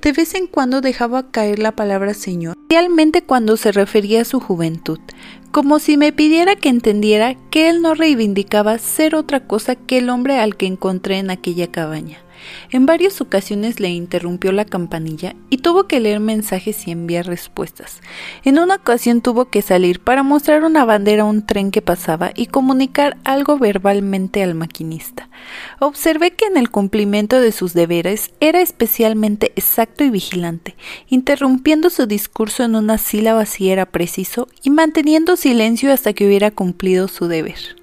De 0.00 0.12
vez 0.12 0.34
en 0.34 0.46
cuando 0.46 0.80
dejaba 0.80 1.30
caer 1.30 1.58
la 1.58 1.72
palabra 1.72 2.14
Señor, 2.14 2.56
realmente 2.70 3.22
cuando 3.22 3.56
se 3.56 3.72
refería 3.72 4.22
a 4.22 4.24
su 4.24 4.40
juventud, 4.40 5.00
como 5.50 5.80
si 5.80 5.96
me 5.96 6.12
pidiera 6.12 6.56
que 6.56 6.68
entendiera 6.68 7.34
que 7.50 7.68
él 7.68 7.82
no 7.82 7.94
reivindicaba 7.94 8.78
ser 8.78 9.14
otra 9.14 9.46
cosa 9.46 9.74
que 9.74 9.98
el 9.98 10.08
hombre 10.10 10.38
al 10.38 10.56
que 10.56 10.66
encontré 10.66 11.18
en 11.18 11.30
aquella 11.30 11.66
cabaña. 11.66 12.25
En 12.70 12.86
varias 12.86 13.20
ocasiones 13.20 13.80
le 13.80 13.90
interrumpió 13.90 14.52
la 14.52 14.64
campanilla 14.64 15.34
y 15.50 15.58
tuvo 15.58 15.86
que 15.86 16.00
leer 16.00 16.20
mensajes 16.20 16.86
y 16.86 16.90
enviar 16.90 17.26
respuestas. 17.26 18.00
En 18.44 18.58
una 18.58 18.76
ocasión 18.76 19.20
tuvo 19.20 19.46
que 19.46 19.62
salir 19.62 20.00
para 20.00 20.22
mostrar 20.22 20.64
una 20.64 20.84
bandera 20.84 21.22
a 21.22 21.26
un 21.26 21.46
tren 21.46 21.70
que 21.70 21.82
pasaba 21.82 22.32
y 22.34 22.46
comunicar 22.46 23.16
algo 23.24 23.58
verbalmente 23.58 24.42
al 24.42 24.54
maquinista. 24.54 25.28
Observé 25.78 26.32
que 26.32 26.46
en 26.46 26.56
el 26.56 26.70
cumplimiento 26.70 27.40
de 27.40 27.52
sus 27.52 27.74
deberes 27.74 28.30
era 28.40 28.60
especialmente 28.60 29.52
exacto 29.56 30.04
y 30.04 30.10
vigilante, 30.10 30.76
interrumpiendo 31.08 31.90
su 31.90 32.06
discurso 32.06 32.64
en 32.64 32.74
una 32.74 32.98
sílaba 32.98 33.46
si 33.46 33.70
era 33.70 33.86
preciso 33.86 34.48
y 34.62 34.70
manteniendo 34.70 35.36
silencio 35.36 35.92
hasta 35.92 36.12
que 36.12 36.26
hubiera 36.26 36.50
cumplido 36.50 37.08
su 37.08 37.28
deber. 37.28 37.76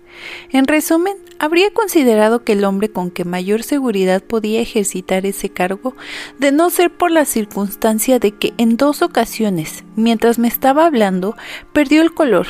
En 0.51 0.67
resumen, 0.67 1.15
habría 1.39 1.71
considerado 1.71 2.43
que 2.43 2.53
el 2.53 2.63
hombre 2.65 2.89
con 2.89 3.11
que 3.11 3.25
mayor 3.25 3.63
seguridad 3.63 4.23
podía 4.23 4.61
ejercitar 4.61 5.25
ese 5.25 5.49
cargo, 5.49 5.95
de 6.39 6.51
no 6.51 6.69
ser 6.69 6.91
por 6.91 7.11
la 7.11 7.25
circunstancia 7.25 8.19
de 8.19 8.31
que 8.31 8.53
en 8.57 8.77
dos 8.77 9.01
ocasiones, 9.01 9.83
mientras 9.95 10.39
me 10.39 10.47
estaba 10.47 10.85
hablando, 10.85 11.35
perdió 11.73 12.01
el 12.01 12.13
color, 12.13 12.47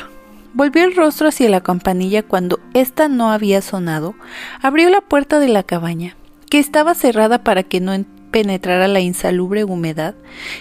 volvió 0.54 0.84
el 0.84 0.96
rostro 0.96 1.28
hacia 1.28 1.50
la 1.50 1.62
campanilla 1.62 2.24
cuando 2.24 2.60
ésta 2.74 3.08
no 3.08 3.32
había 3.32 3.62
sonado, 3.62 4.16
abrió 4.62 4.90
la 4.90 5.02
puerta 5.02 5.40
de 5.40 5.48
la 5.48 5.64
cabaña, 5.64 6.16
que 6.50 6.60
estaba 6.60 6.94
cerrada 6.94 7.44
para 7.44 7.64
que 7.64 7.80
no 7.80 7.94
penetrara 8.32 8.88
la 8.88 9.00
insalubre 9.00 9.64
humedad, 9.64 10.16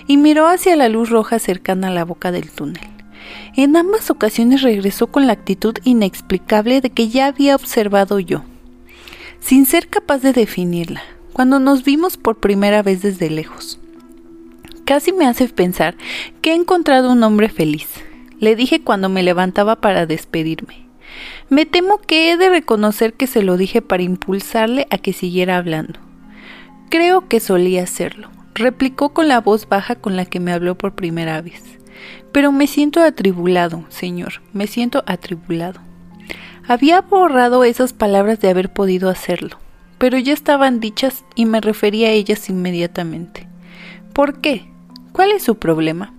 y 0.07 0.17
miró 0.17 0.47
hacia 0.47 0.77
la 0.77 0.89
luz 0.89 1.11
roja 1.11 1.39
cercana 1.39 1.89
a 1.89 1.93
la 1.93 2.05
boca 2.05 2.31
del 2.31 2.51
túnel. 2.51 2.92
En 3.57 3.77
ambas 3.77 4.11
ocasiones 4.11 4.63
regresó 4.63 5.07
con 5.09 5.27
la 5.27 5.33
actitud 5.33 5.75
inexplicable 5.85 6.81
de 6.81 6.91
que 6.91 7.09
ya 7.09 7.27
había 7.27 7.55
observado 7.55 8.19
yo, 8.19 8.45
sin 9.41 9.67
ser 9.67 9.89
capaz 9.89 10.19
de 10.19 10.33
definirla, 10.33 11.03
cuando 11.33 11.59
nos 11.61 11.85
vimos 11.85 12.17
por 12.17 12.39
primera 12.39 12.83
vez 12.83 13.03
desde 13.03 13.31
lejos. 13.31 13.79
Casi 14.85 15.13
me 15.13 15.27
hace 15.27 15.49
pensar 15.49 15.97
que 16.41 16.53
he 16.53 16.55
encontrado 16.55 17.13
un 17.13 17.23
hombre 17.23 17.49
feliz, 17.49 17.89
le 18.41 18.57
dije 18.57 18.83
cuando 18.83 19.09
me 19.09 19.23
levantaba 19.23 19.77
para 19.77 20.07
despedirme. 20.07 20.87
Me 21.49 21.67
temo 21.67 21.99
que 21.99 22.33
he 22.33 22.37
de 22.37 22.49
reconocer 22.49 23.13
que 23.13 23.27
se 23.27 23.43
lo 23.43 23.57
dije 23.57 23.83
para 23.83 24.03
impulsarle 24.03 24.87
a 24.91 24.99
que 24.99 25.13
siguiera 25.13 25.59
hablando. 25.59 26.01
Creo 26.89 27.29
que 27.29 27.41
solía 27.41 27.83
hacerlo, 27.83 28.31
replicó 28.55 29.11
con 29.11 29.29
la 29.29 29.41
voz 29.41 29.69
baja 29.69 29.95
con 29.95 30.17
la 30.17 30.25
que 30.25 30.41
me 30.41 30.53
habló 30.53 30.77
por 30.77 30.95
primera 30.95 31.41
vez. 31.41 31.63
Pero 32.33 32.53
me 32.53 32.67
siento 32.67 33.03
atribulado, 33.03 33.85
Señor, 33.89 34.43
me 34.53 34.67
siento 34.67 35.03
atribulado. 35.07 35.81
Había 36.67 37.01
borrado 37.01 37.65
esas 37.65 37.93
palabras 37.93 38.41
de 38.41 38.49
haber 38.49 38.73
podido 38.73 39.11
hacerlo, 39.11 39.59
pero 39.99 40.19
ya 40.19 40.33
estaban 40.33 40.81
dichas 40.81 41.25
y 41.35 41.47
me 41.47 41.61
refería 41.61 42.09
a 42.09 42.13
ellas 42.13 42.49
inmediatamente. 42.49 43.49
¿Por 44.13 44.41
qué? 44.41 44.71
¿Cuál 45.13 45.33
es 45.33 45.43
su 45.43 45.57
problema? 45.57 46.15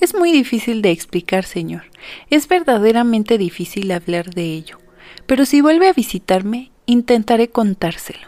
Es 0.00 0.14
muy 0.14 0.32
difícil 0.32 0.82
de 0.82 0.90
explicar, 0.90 1.44
Señor. 1.44 1.84
Es 2.28 2.48
verdaderamente 2.48 3.38
difícil 3.38 3.90
hablar 3.92 4.30
de 4.34 4.52
ello. 4.52 4.78
Pero 5.26 5.46
si 5.46 5.60
vuelve 5.60 5.88
a 5.88 5.92
visitarme, 5.92 6.72
intentaré 6.86 7.48
contárselo. 7.48 8.26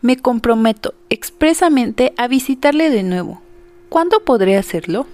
Me 0.00 0.16
comprometo 0.16 0.94
expresamente 1.10 2.14
a 2.16 2.28
visitarle 2.28 2.90
de 2.90 3.02
nuevo. 3.02 3.42
¿Cuándo 3.88 4.24
podré 4.24 4.56
hacerlo? 4.56 5.06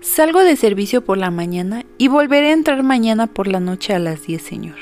Salgo 0.00 0.40
de 0.40 0.56
servicio 0.56 1.04
por 1.04 1.18
la 1.18 1.30
mañana 1.30 1.84
y 1.98 2.08
volveré 2.08 2.48
a 2.48 2.54
entrar 2.54 2.82
mañana 2.82 3.26
por 3.26 3.46
la 3.46 3.60
noche 3.60 3.92
a 3.92 3.98
las 3.98 4.22
10, 4.22 4.40
señor. 4.40 4.76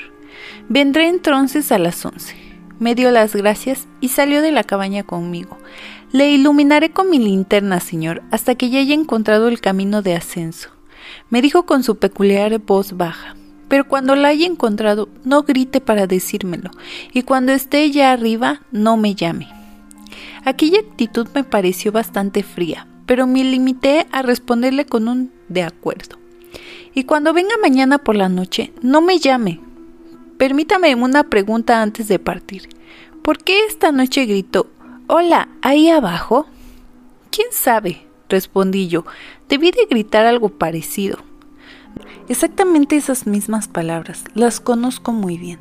Vendré 0.69 1.09
entonces 1.09 1.73
a 1.73 1.77
las 1.77 2.05
11. 2.05 2.35
Me 2.79 2.95
dio 2.95 3.11
las 3.11 3.35
gracias 3.35 3.89
y 3.99 4.07
salió 4.07 4.41
de 4.41 4.53
la 4.53 4.63
cabaña 4.63 5.03
conmigo. 5.03 5.57
Le 6.13 6.31
iluminaré 6.31 6.91
con 6.91 7.09
mi 7.09 7.19
linterna, 7.19 7.81
señor, 7.81 8.23
hasta 8.31 8.55
que 8.55 8.69
ya 8.69 8.79
haya 8.79 8.93
encontrado 8.93 9.49
el 9.49 9.59
camino 9.59 10.01
de 10.01 10.15
ascenso. 10.15 10.69
Me 11.29 11.41
dijo 11.41 11.65
con 11.65 11.83
su 11.83 11.97
peculiar 11.97 12.57
voz 12.59 12.95
baja. 12.95 13.35
Pero 13.67 13.87
cuando 13.87 14.15
la 14.15 14.29
haya 14.29 14.47
encontrado, 14.47 15.09
no 15.25 15.43
grite 15.43 15.81
para 15.81 16.07
decírmelo, 16.07 16.71
y 17.13 17.21
cuando 17.21 17.51
esté 17.51 17.91
ya 17.91 18.11
arriba, 18.11 18.61
no 18.71 18.97
me 18.97 19.13
llame. 19.13 19.47
Aquella 20.43 20.79
actitud 20.79 21.27
me 21.35 21.43
pareció 21.43 21.91
bastante 21.91 22.41
fría, 22.41 22.87
pero 23.09 23.25
me 23.25 23.43
limité 23.43 24.05
a 24.11 24.21
responderle 24.21 24.85
con 24.85 25.07
un 25.07 25.31
de 25.47 25.63
acuerdo. 25.63 26.19
Y 26.93 27.05
cuando 27.05 27.33
venga 27.33 27.55
mañana 27.59 27.97
por 27.97 28.15
la 28.15 28.29
noche, 28.29 28.71
no 28.83 29.01
me 29.01 29.17
llame. 29.17 29.59
Permítame 30.37 30.93
una 30.93 31.23
pregunta 31.23 31.81
antes 31.81 32.07
de 32.07 32.19
partir. 32.19 32.69
¿Por 33.23 33.39
qué 33.39 33.65
esta 33.65 33.91
noche 33.91 34.27
gritó, 34.27 34.67
Hola, 35.07 35.49
ahí 35.63 35.89
abajo? 35.89 36.45
¿Quién 37.31 37.47
sabe? 37.49 38.05
respondí 38.29 38.89
yo. 38.89 39.05
Debí 39.47 39.71
de 39.71 39.87
gritar 39.89 40.27
algo 40.27 40.49
parecido. 40.49 41.17
Exactamente 42.27 42.95
esas 42.95 43.25
mismas 43.25 43.67
palabras, 43.67 44.25
las 44.35 44.59
conozco 44.59 45.13
muy 45.13 45.39
bien. 45.39 45.59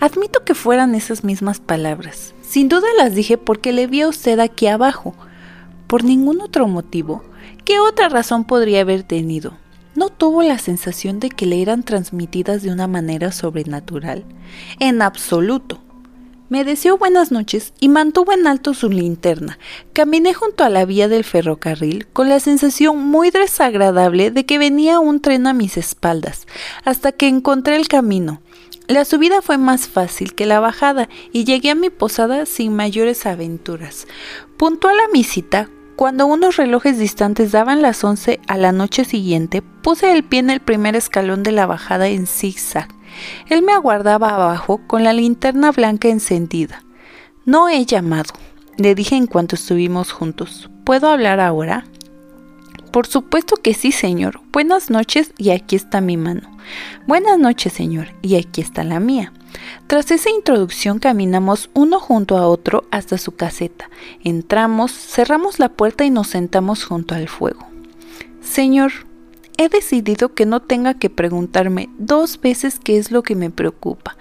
Admito 0.00 0.44
que 0.44 0.54
fueran 0.54 0.94
esas 0.94 1.24
mismas 1.24 1.60
palabras. 1.60 2.32
Sin 2.40 2.70
duda 2.70 2.88
las 2.96 3.14
dije 3.14 3.36
porque 3.36 3.74
le 3.74 3.86
vi 3.86 4.00
a 4.00 4.08
usted 4.08 4.38
aquí 4.38 4.66
abajo 4.66 5.14
por 5.90 6.04
ningún 6.04 6.40
otro 6.40 6.68
motivo. 6.68 7.24
¿Qué 7.64 7.80
otra 7.80 8.08
razón 8.08 8.44
podría 8.44 8.82
haber 8.82 9.02
tenido? 9.02 9.58
¿No 9.96 10.08
tuvo 10.08 10.44
la 10.44 10.56
sensación 10.58 11.18
de 11.18 11.30
que 11.30 11.46
le 11.46 11.60
eran 11.60 11.82
transmitidas 11.82 12.62
de 12.62 12.70
una 12.70 12.86
manera 12.86 13.32
sobrenatural? 13.32 14.24
En 14.78 15.02
absoluto. 15.02 15.80
Me 16.48 16.62
deseó 16.62 16.96
buenas 16.96 17.32
noches 17.32 17.72
y 17.80 17.88
mantuvo 17.88 18.32
en 18.32 18.46
alto 18.46 18.72
su 18.72 18.88
linterna. 18.88 19.58
Caminé 19.92 20.32
junto 20.32 20.62
a 20.62 20.68
la 20.68 20.84
vía 20.84 21.08
del 21.08 21.24
ferrocarril 21.24 22.06
con 22.12 22.28
la 22.28 22.38
sensación 22.38 23.08
muy 23.08 23.30
desagradable 23.30 24.30
de 24.30 24.46
que 24.46 24.58
venía 24.58 25.00
un 25.00 25.20
tren 25.20 25.48
a 25.48 25.54
mis 25.54 25.76
espaldas, 25.76 26.46
hasta 26.84 27.10
que 27.10 27.26
encontré 27.26 27.74
el 27.74 27.88
camino. 27.88 28.40
La 28.86 29.04
subida 29.04 29.42
fue 29.42 29.58
más 29.58 29.88
fácil 29.88 30.36
que 30.36 30.46
la 30.46 30.60
bajada 30.60 31.08
y 31.32 31.44
llegué 31.44 31.70
a 31.70 31.74
mi 31.74 31.90
posada 31.90 32.46
sin 32.46 32.76
mayores 32.76 33.26
aventuras. 33.26 34.06
Puntual 34.56 34.96
a 35.00 35.12
mi 35.12 35.24
cita, 35.24 35.68
cuando 36.00 36.24
unos 36.24 36.56
relojes 36.56 36.98
distantes 36.98 37.52
daban 37.52 37.82
las 37.82 38.02
once 38.04 38.40
a 38.48 38.56
la 38.56 38.72
noche 38.72 39.04
siguiente, 39.04 39.60
puse 39.60 40.12
el 40.12 40.24
pie 40.24 40.38
en 40.38 40.48
el 40.48 40.60
primer 40.60 40.96
escalón 40.96 41.42
de 41.42 41.52
la 41.52 41.66
bajada 41.66 42.08
en 42.08 42.26
zigzag. 42.26 42.88
Él 43.50 43.60
me 43.60 43.72
aguardaba 43.72 44.30
abajo 44.30 44.80
con 44.86 45.04
la 45.04 45.12
linterna 45.12 45.72
blanca 45.72 46.08
encendida. 46.08 46.82
No 47.44 47.68
he 47.68 47.84
llamado, 47.84 48.32
le 48.78 48.94
dije 48.94 49.14
en 49.14 49.26
cuanto 49.26 49.56
estuvimos 49.56 50.10
juntos. 50.10 50.70
¿Puedo 50.84 51.06
hablar 51.06 51.38
ahora? 51.38 51.84
Por 52.90 53.06
supuesto 53.06 53.56
que 53.56 53.74
sí, 53.74 53.92
señor. 53.92 54.40
Buenas 54.52 54.90
noches 54.90 55.32
y 55.38 55.50
aquí 55.50 55.76
está 55.76 56.00
mi 56.00 56.16
mano. 56.16 56.42
Buenas 57.06 57.38
noches, 57.38 57.72
señor, 57.72 58.08
y 58.20 58.36
aquí 58.36 58.60
está 58.60 58.82
la 58.82 58.98
mía. 58.98 59.32
Tras 59.86 60.10
esa 60.10 60.30
introducción 60.30 60.98
caminamos 60.98 61.70
uno 61.74 62.00
junto 62.00 62.36
a 62.36 62.48
otro 62.48 62.84
hasta 62.90 63.18
su 63.18 63.32
caseta. 63.32 63.90
Entramos, 64.24 64.92
cerramos 64.92 65.58
la 65.58 65.68
puerta 65.68 66.04
y 66.04 66.10
nos 66.10 66.28
sentamos 66.28 66.84
junto 66.84 67.14
al 67.14 67.28
fuego. 67.28 67.66
Señor, 68.40 68.92
he 69.56 69.68
decidido 69.68 70.34
que 70.34 70.46
no 70.46 70.60
tenga 70.60 70.94
que 70.94 71.10
preguntarme 71.10 71.90
dos 71.98 72.40
veces 72.40 72.80
qué 72.82 72.96
es 72.96 73.10
lo 73.12 73.22
que 73.22 73.36
me 73.36 73.50
preocupa. 73.50 74.16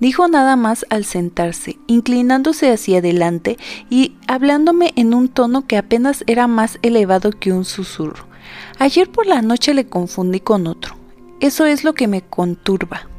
Dijo 0.00 0.28
nada 0.28 0.56
más 0.56 0.84
al 0.90 1.04
sentarse, 1.04 1.78
inclinándose 1.86 2.72
hacia 2.72 2.98
adelante 2.98 3.58
y 3.90 4.16
hablándome 4.26 4.92
en 4.96 5.14
un 5.14 5.28
tono 5.28 5.66
que 5.66 5.76
apenas 5.76 6.24
era 6.26 6.46
más 6.46 6.78
elevado 6.82 7.30
que 7.30 7.52
un 7.52 7.64
susurro. 7.64 8.24
Ayer 8.78 9.10
por 9.10 9.26
la 9.26 9.42
noche 9.42 9.74
le 9.74 9.86
confundí 9.86 10.40
con 10.40 10.66
otro. 10.66 10.96
Eso 11.40 11.66
es 11.66 11.84
lo 11.84 11.94
que 11.94 12.08
me 12.08 12.22
conturba 12.22 13.10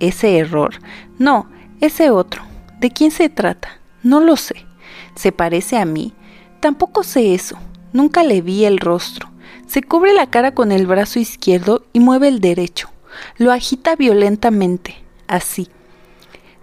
ese 0.00 0.38
error. 0.38 0.74
No, 1.18 1.48
ese 1.80 2.10
otro. 2.10 2.42
¿De 2.80 2.90
quién 2.90 3.10
se 3.10 3.28
trata? 3.28 3.80
No 4.02 4.20
lo 4.20 4.36
sé. 4.36 4.66
¿Se 5.14 5.32
parece 5.32 5.76
a 5.76 5.84
mí? 5.84 6.12
Tampoco 6.60 7.02
sé 7.02 7.34
eso. 7.34 7.56
Nunca 7.92 8.22
le 8.22 8.40
vi 8.40 8.64
el 8.64 8.78
rostro. 8.78 9.30
Se 9.66 9.82
cubre 9.82 10.12
la 10.12 10.30
cara 10.30 10.52
con 10.52 10.72
el 10.72 10.86
brazo 10.86 11.18
izquierdo 11.18 11.84
y 11.92 12.00
mueve 12.00 12.28
el 12.28 12.40
derecho. 12.40 12.90
Lo 13.36 13.52
agita 13.52 13.96
violentamente, 13.96 14.96
así. 15.26 15.68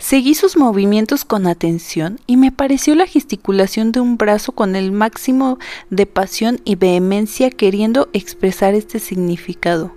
Seguí 0.06 0.36
sus 0.36 0.56
movimientos 0.56 1.26
con 1.26 1.48
atención 1.48 2.20
y 2.28 2.38
me 2.38 2.52
pareció 2.52 2.94
la 2.94 3.08
gesticulación 3.08 3.92
de 3.92 4.02
un 4.02 4.18
brazo 4.18 4.52
con 4.52 4.76
el 4.76 4.92
máximo 4.92 5.58
de 5.90 6.06
pasión 6.06 6.62
y 6.64 6.76
vehemencia 6.76 7.50
queriendo 7.50 8.08
expresar 8.14 8.76
este 8.76 9.00
significado. 9.00 9.96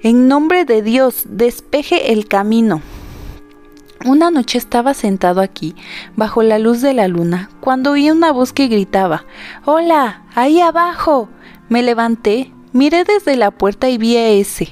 En 0.00 0.28
nombre 0.28 0.64
de 0.64 0.80
Dios, 0.80 1.24
despeje 1.28 2.12
el 2.12 2.28
camino. 2.28 2.82
Una 4.06 4.30
noche 4.30 4.58
estaba 4.58 4.94
sentado 4.94 5.40
aquí, 5.40 5.74
bajo 6.14 6.44
la 6.44 6.60
luz 6.60 6.80
de 6.80 6.92
la 6.92 7.08
luna, 7.08 7.50
cuando 7.58 7.90
oí 7.90 8.12
una 8.12 8.30
voz 8.30 8.52
que 8.52 8.68
gritaba 8.68 9.24
Hola, 9.64 10.22
ahí 10.36 10.60
abajo. 10.60 11.28
Me 11.68 11.82
levanté, 11.82 12.52
miré 12.72 13.04
desde 13.04 13.36
la 13.36 13.50
puerta 13.50 13.88
y 13.88 13.98
vi 13.98 14.16
a 14.16 14.28
ese, 14.28 14.68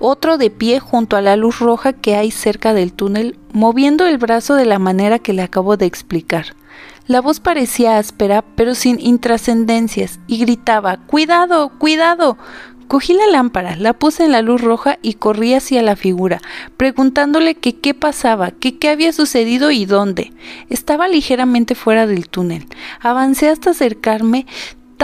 otro 0.00 0.38
de 0.38 0.50
pie 0.50 0.80
junto 0.80 1.16
a 1.16 1.22
la 1.22 1.36
luz 1.36 1.58
roja 1.58 1.92
que 1.92 2.16
hay 2.16 2.30
cerca 2.30 2.74
del 2.74 2.92
túnel, 2.92 3.38
moviendo 3.52 4.06
el 4.06 4.18
brazo 4.18 4.54
de 4.54 4.66
la 4.66 4.78
manera 4.78 5.18
que 5.18 5.32
le 5.32 5.42
acabo 5.42 5.76
de 5.76 5.86
explicar. 5.86 6.54
La 7.06 7.20
voz 7.20 7.38
parecía 7.40 7.98
áspera, 7.98 8.42
pero 8.56 8.74
sin 8.74 8.98
intrascendencias, 8.98 10.20
y 10.26 10.38
gritaba 10.38 10.98
Cuidado, 11.06 11.70
cuidado. 11.78 12.38
Cogí 12.88 13.14
la 13.14 13.26
lámpara, 13.26 13.76
la 13.76 13.94
puse 13.94 14.24
en 14.24 14.32
la 14.32 14.42
luz 14.42 14.60
roja 14.60 14.98
y 15.00 15.14
corrí 15.14 15.54
hacia 15.54 15.82
la 15.82 15.96
figura, 15.96 16.40
preguntándole 16.76 17.54
que 17.54 17.76
qué 17.76 17.94
pasaba, 17.94 18.50
que 18.50 18.78
qué 18.78 18.90
había 18.90 19.12
sucedido 19.12 19.70
y 19.70 19.86
dónde. 19.86 20.32
Estaba 20.68 21.08
ligeramente 21.08 21.74
fuera 21.74 22.06
del 22.06 22.28
túnel. 22.28 22.66
Avancé 23.00 23.48
hasta 23.48 23.70
acercarme, 23.70 24.46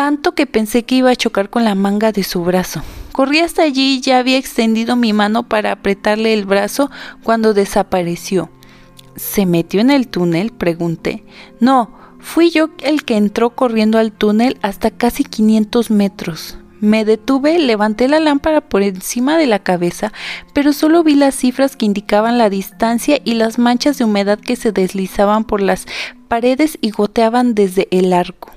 tanto 0.00 0.33
que 0.33 0.47
pensé 0.47 0.85
que 0.85 0.95
iba 0.95 1.11
a 1.11 1.14
chocar 1.14 1.50
con 1.50 1.62
la 1.62 1.75
manga 1.75 2.11
de 2.11 2.23
su 2.23 2.42
brazo. 2.42 2.83
Corrí 3.12 3.40
hasta 3.40 3.64
allí 3.64 3.97
y 3.97 4.00
ya 4.00 4.19
había 4.19 4.38
extendido 4.38 4.97
mi 4.97 5.12
mano 5.12 5.42
para 5.42 5.73
apretarle 5.73 6.33
el 6.33 6.47
brazo 6.47 6.90
cuando 7.23 7.52
desapareció. 7.52 8.49
¿Se 9.14 9.45
metió 9.45 9.78
en 9.83 9.90
el 9.90 10.09
túnel? 10.09 10.52
pregunté. 10.52 11.23
No, 11.61 11.90
fui 12.19 12.49
yo 12.49 12.71
el 12.83 13.04
que 13.04 13.19
entró 13.19 13.50
corriendo 13.50 13.99
al 13.99 14.11
túnel 14.11 14.57
hasta 14.62 14.90
casi 14.90 15.23
500 15.23 15.90
metros. 15.90 16.57
Me 16.80 17.04
detuve, 17.04 17.59
levanté 17.59 18.09
la 18.09 18.21
lámpara 18.21 18.62
por 18.62 18.83
encima 18.83 19.37
de 19.37 19.49
la 19.49 19.59
cabeza, 19.59 20.14
pero 20.54 20.73
solo 20.73 21.04
vi 21.04 21.14
las 21.14 21.35
cifras 21.35 21.76
que 21.76 21.85
indicaban 21.85 22.38
la 22.38 22.49
distancia 22.49 23.21
y 23.23 23.35
las 23.35 23.59
manchas 23.59 23.99
de 23.99 24.04
humedad 24.04 24.40
que 24.40 24.57
se 24.57 24.73
deslizaban 24.73 25.45
por 25.45 25.61
las 25.61 25.85
paredes 26.28 26.78
y 26.80 26.88
goteaban 26.88 27.54
desde 27.54 27.87
el 27.90 28.14
arco. 28.14 28.50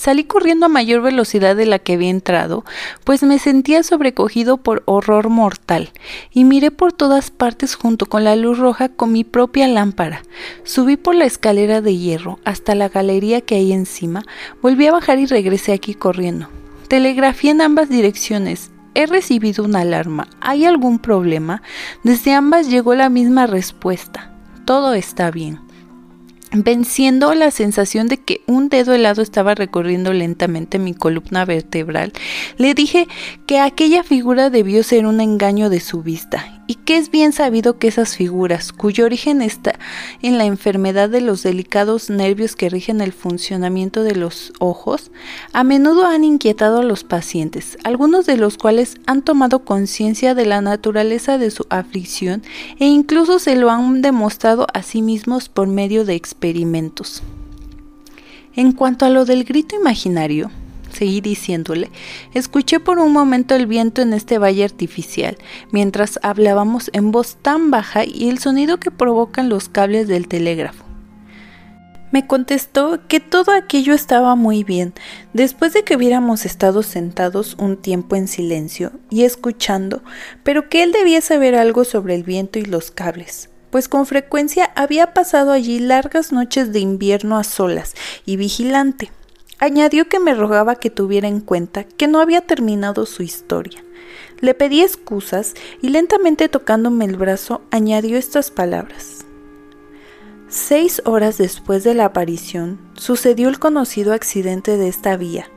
Salí 0.00 0.24
corriendo 0.24 0.64
a 0.64 0.70
mayor 0.70 1.02
velocidad 1.02 1.54
de 1.54 1.66
la 1.66 1.78
que 1.78 1.92
había 1.92 2.08
entrado, 2.08 2.64
pues 3.04 3.22
me 3.22 3.38
sentía 3.38 3.82
sobrecogido 3.82 4.56
por 4.56 4.82
horror 4.86 5.28
mortal, 5.28 5.90
y 6.32 6.44
miré 6.44 6.70
por 6.70 6.94
todas 6.94 7.30
partes 7.30 7.74
junto 7.74 8.06
con 8.06 8.24
la 8.24 8.34
luz 8.34 8.56
roja 8.58 8.88
con 8.88 9.12
mi 9.12 9.24
propia 9.24 9.68
lámpara. 9.68 10.22
Subí 10.64 10.96
por 10.96 11.16
la 11.16 11.26
escalera 11.26 11.82
de 11.82 11.98
hierro 11.98 12.38
hasta 12.46 12.74
la 12.74 12.88
galería 12.88 13.42
que 13.42 13.56
hay 13.56 13.74
encima, 13.74 14.24
volví 14.62 14.86
a 14.86 14.92
bajar 14.92 15.18
y 15.18 15.26
regresé 15.26 15.74
aquí 15.74 15.92
corriendo. 15.92 16.48
Telegrafía 16.88 17.50
en 17.50 17.60
ambas 17.60 17.90
direcciones. 17.90 18.70
He 18.94 19.04
recibido 19.04 19.64
una 19.64 19.80
alarma. 19.80 20.28
¿Hay 20.40 20.64
algún 20.64 20.98
problema? 20.98 21.60
Desde 22.04 22.32
ambas 22.32 22.70
llegó 22.70 22.94
la 22.94 23.10
misma 23.10 23.46
respuesta. 23.46 24.32
Todo 24.64 24.94
está 24.94 25.30
bien 25.30 25.60
venciendo 26.52 27.34
la 27.34 27.50
sensación 27.50 28.08
de 28.08 28.18
que 28.18 28.42
un 28.46 28.68
dedo 28.68 28.94
helado 28.94 29.22
estaba 29.22 29.54
recorriendo 29.54 30.12
lentamente 30.12 30.78
mi 30.78 30.94
columna 30.94 31.44
vertebral, 31.44 32.12
le 32.56 32.74
dije 32.74 33.06
que 33.46 33.58
aquella 33.58 34.02
figura 34.02 34.50
debió 34.50 34.82
ser 34.82 35.06
un 35.06 35.20
engaño 35.20 35.70
de 35.70 35.80
su 35.80 36.02
vista 36.02 36.60
y 36.70 36.76
que 36.76 36.96
es 36.98 37.10
bien 37.10 37.32
sabido 37.32 37.78
que 37.78 37.88
esas 37.88 38.16
figuras, 38.16 38.72
cuyo 38.72 39.04
origen 39.04 39.42
está 39.42 39.74
en 40.22 40.38
la 40.38 40.44
enfermedad 40.44 41.08
de 41.08 41.20
los 41.20 41.42
delicados 41.42 42.10
nervios 42.10 42.54
que 42.54 42.68
rigen 42.68 43.00
el 43.00 43.12
funcionamiento 43.12 44.04
de 44.04 44.14
los 44.14 44.52
ojos, 44.60 45.10
a 45.52 45.64
menudo 45.64 46.06
han 46.06 46.22
inquietado 46.22 46.78
a 46.78 46.84
los 46.84 47.02
pacientes, 47.02 47.76
algunos 47.82 48.24
de 48.24 48.36
los 48.36 48.56
cuales 48.56 48.98
han 49.06 49.22
tomado 49.22 49.64
conciencia 49.64 50.36
de 50.36 50.46
la 50.46 50.60
naturaleza 50.60 51.38
de 51.38 51.50
su 51.50 51.66
aflicción 51.70 52.44
e 52.78 52.86
incluso 52.86 53.40
se 53.40 53.56
lo 53.56 53.68
han 53.68 54.00
demostrado 54.00 54.68
a 54.72 54.84
sí 54.84 55.02
mismos 55.02 55.48
por 55.48 55.66
medio 55.66 56.04
de 56.04 56.14
experimentos. 56.40 57.22
En 58.56 58.72
cuanto 58.72 59.04
a 59.04 59.10
lo 59.10 59.26
del 59.26 59.44
grito 59.44 59.76
imaginario, 59.76 60.50
seguí 60.90 61.20
diciéndole, 61.20 61.90
escuché 62.32 62.80
por 62.80 62.98
un 62.98 63.12
momento 63.12 63.54
el 63.54 63.66
viento 63.66 64.00
en 64.00 64.14
este 64.14 64.38
valle 64.38 64.64
artificial, 64.64 65.36
mientras 65.70 66.18
hablábamos 66.22 66.88
en 66.94 67.12
voz 67.12 67.36
tan 67.36 67.70
baja 67.70 68.06
y 68.06 68.30
el 68.30 68.38
sonido 68.38 68.80
que 68.80 68.90
provocan 68.90 69.50
los 69.50 69.68
cables 69.68 70.08
del 70.08 70.28
telégrafo. 70.28 70.86
Me 72.10 72.26
contestó 72.26 73.06
que 73.06 73.20
todo 73.20 73.52
aquello 73.52 73.92
estaba 73.92 74.34
muy 74.34 74.64
bien, 74.64 74.94
después 75.34 75.74
de 75.74 75.84
que 75.84 75.94
hubiéramos 75.94 76.46
estado 76.46 76.82
sentados 76.82 77.54
un 77.58 77.76
tiempo 77.76 78.16
en 78.16 78.28
silencio 78.28 78.92
y 79.10 79.24
escuchando, 79.24 80.02
pero 80.42 80.70
que 80.70 80.82
él 80.82 80.90
debía 80.90 81.20
saber 81.20 81.54
algo 81.54 81.84
sobre 81.84 82.14
el 82.14 82.24
viento 82.24 82.58
y 82.58 82.64
los 82.64 82.90
cables, 82.90 83.50
pues 83.70 83.88
con 83.88 84.06
frecuencia 84.06 84.70
había 84.74 85.14
pasado 85.14 85.52
allí 85.52 85.78
largas 85.78 86.32
noches 86.32 86.72
de 86.72 86.80
invierno 86.80 87.36
a 87.36 87.44
solas 87.44 87.94
y 88.26 88.36
vigilante. 88.36 89.10
Añadió 89.58 90.08
que 90.08 90.20
me 90.20 90.34
rogaba 90.34 90.76
que 90.76 90.90
tuviera 90.90 91.28
en 91.28 91.40
cuenta 91.40 91.84
que 91.84 92.08
no 92.08 92.20
había 92.20 92.40
terminado 92.40 93.06
su 93.06 93.22
historia. 93.22 93.84
Le 94.40 94.54
pedí 94.54 94.80
excusas 94.82 95.54
y 95.82 95.90
lentamente 95.90 96.48
tocándome 96.48 97.04
el 97.04 97.16
brazo 97.16 97.60
añadió 97.70 98.16
estas 98.16 98.50
palabras. 98.50 99.24
Seis 100.48 101.02
horas 101.04 101.38
después 101.38 101.84
de 101.84 101.94
la 101.94 102.06
aparición 102.06 102.80
sucedió 102.94 103.48
el 103.48 103.58
conocido 103.58 104.14
accidente 104.14 104.78
de 104.78 104.88
esta 104.88 105.16
vía 105.16 105.48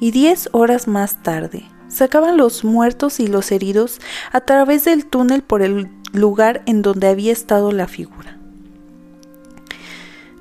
y 0.00 0.10
diez 0.10 0.48
horas 0.52 0.88
más 0.88 1.22
tarde 1.22 1.68
sacaban 1.92 2.36
los 2.36 2.64
muertos 2.64 3.20
y 3.20 3.26
los 3.26 3.52
heridos 3.52 4.00
a 4.32 4.40
través 4.40 4.84
del 4.84 5.06
túnel 5.06 5.42
por 5.42 5.62
el 5.62 5.88
lugar 6.12 6.62
en 6.66 6.82
donde 6.82 7.08
había 7.08 7.32
estado 7.32 7.72
la 7.72 7.86
figura. 7.88 8.38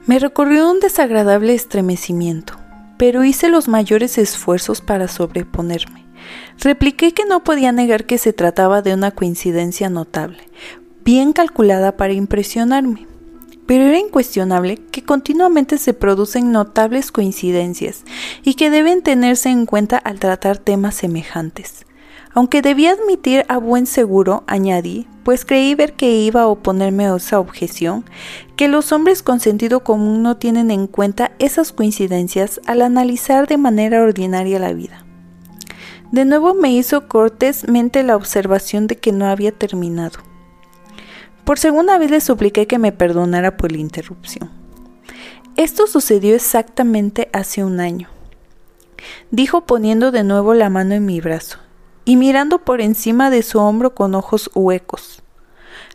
Me 0.06 0.20
recorrió 0.20 0.70
un 0.70 0.80
desagradable 0.80 1.54
estremecimiento 1.54 2.62
pero 3.02 3.24
hice 3.24 3.50
los 3.50 3.68
mayores 3.68 4.20
esfuerzos 4.20 4.80
para 4.80 5.08
sobreponerme. 5.08 6.06
Repliqué 6.60 7.16
que 7.16 7.26
no 7.26 7.44
podía 7.44 7.72
negar 7.72 8.06
que 8.06 8.20
se 8.20 8.32
trataba 8.32 8.84
de 8.84 8.94
una 8.94 9.10
coincidencia 9.10 9.90
notable, 9.90 10.38
bien 11.04 11.34
calculada 11.34 11.98
para 11.98 12.14
impresionarme. 12.14 13.08
Pero 13.66 13.86
era 13.86 13.98
incuestionable 13.98 14.78
que 14.92 15.02
continuamente 15.02 15.80
se 15.80 15.96
producen 15.96 16.52
notables 16.52 17.12
coincidencias 17.12 18.04
y 18.44 18.54
que 18.54 18.70
deben 18.70 19.02
tenerse 19.02 19.50
en 19.50 19.66
cuenta 19.66 19.98
al 19.98 20.20
tratar 20.20 20.60
temas 20.60 20.94
semejantes. 20.94 21.88
Aunque 22.34 22.62
debía 22.62 22.91
admitir 22.91 23.46
a 23.50 23.58
buen 23.58 23.86
seguro, 23.86 24.44
añadí, 24.48 25.06
pues 25.24 25.44
creí 25.44 25.76
ver 25.76 25.94
que 25.94 26.12
iba 26.12 26.41
a 26.41 26.48
oponerme 26.48 27.06
a 27.06 27.15
esa 27.15 27.39
objeción, 27.39 28.06
que 28.56 28.70
los 28.70 28.94
hombres 28.94 29.22
con 29.22 29.41
sentido 29.41 29.82
común 29.82 30.24
no 30.24 30.38
tienen 30.38 30.72
en 30.72 30.88
cuenta 30.88 31.32
esas 31.39 31.74
coincidencias 31.74 32.62
al 32.65 32.82
analizar 32.82 33.48
de 33.48 33.58
manera 33.58 34.02
ordinaria 34.02 34.60
la 34.60 34.72
vida. 34.72 35.06
De 36.12 36.24
nuevo 36.24 36.54
me 36.54 36.72
hizo 36.72 37.08
cortésmente 37.08 38.04
la 38.04 38.15
observación 38.15 38.88
de 38.88 38.98
que 38.98 39.12
no 39.12 39.26
había 39.26 39.52
terminado. 39.52 40.20
Por 41.44 41.60
segunda 41.60 41.98
vez 41.98 42.12
le 42.12 42.22
supliqué 42.22 42.65
que 42.65 42.80
me 42.80 42.91
perdonara 42.94 43.58
por 43.58 43.74
la 43.74 43.80
interrupción. 43.80 44.50
Esto 45.58 45.86
sucedió 45.86 46.34
exactamente 46.34 47.30
hace 47.34 47.63
un 47.65 47.82
año, 47.82 48.08
dijo 49.32 49.65
poniendo 49.65 50.12
de 50.12 50.24
nuevo 50.24 50.54
la 50.54 50.70
mano 50.70 50.94
en 50.96 51.06
mi 51.06 51.20
brazo 51.20 51.60
y 52.06 52.16
mirando 52.16 52.60
por 52.60 52.82
encima 52.82 53.30
de 53.30 53.44
su 53.44 53.60
hombro 53.60 53.96
con 53.96 54.16
ojos 54.16 54.50
huecos. 54.54 55.24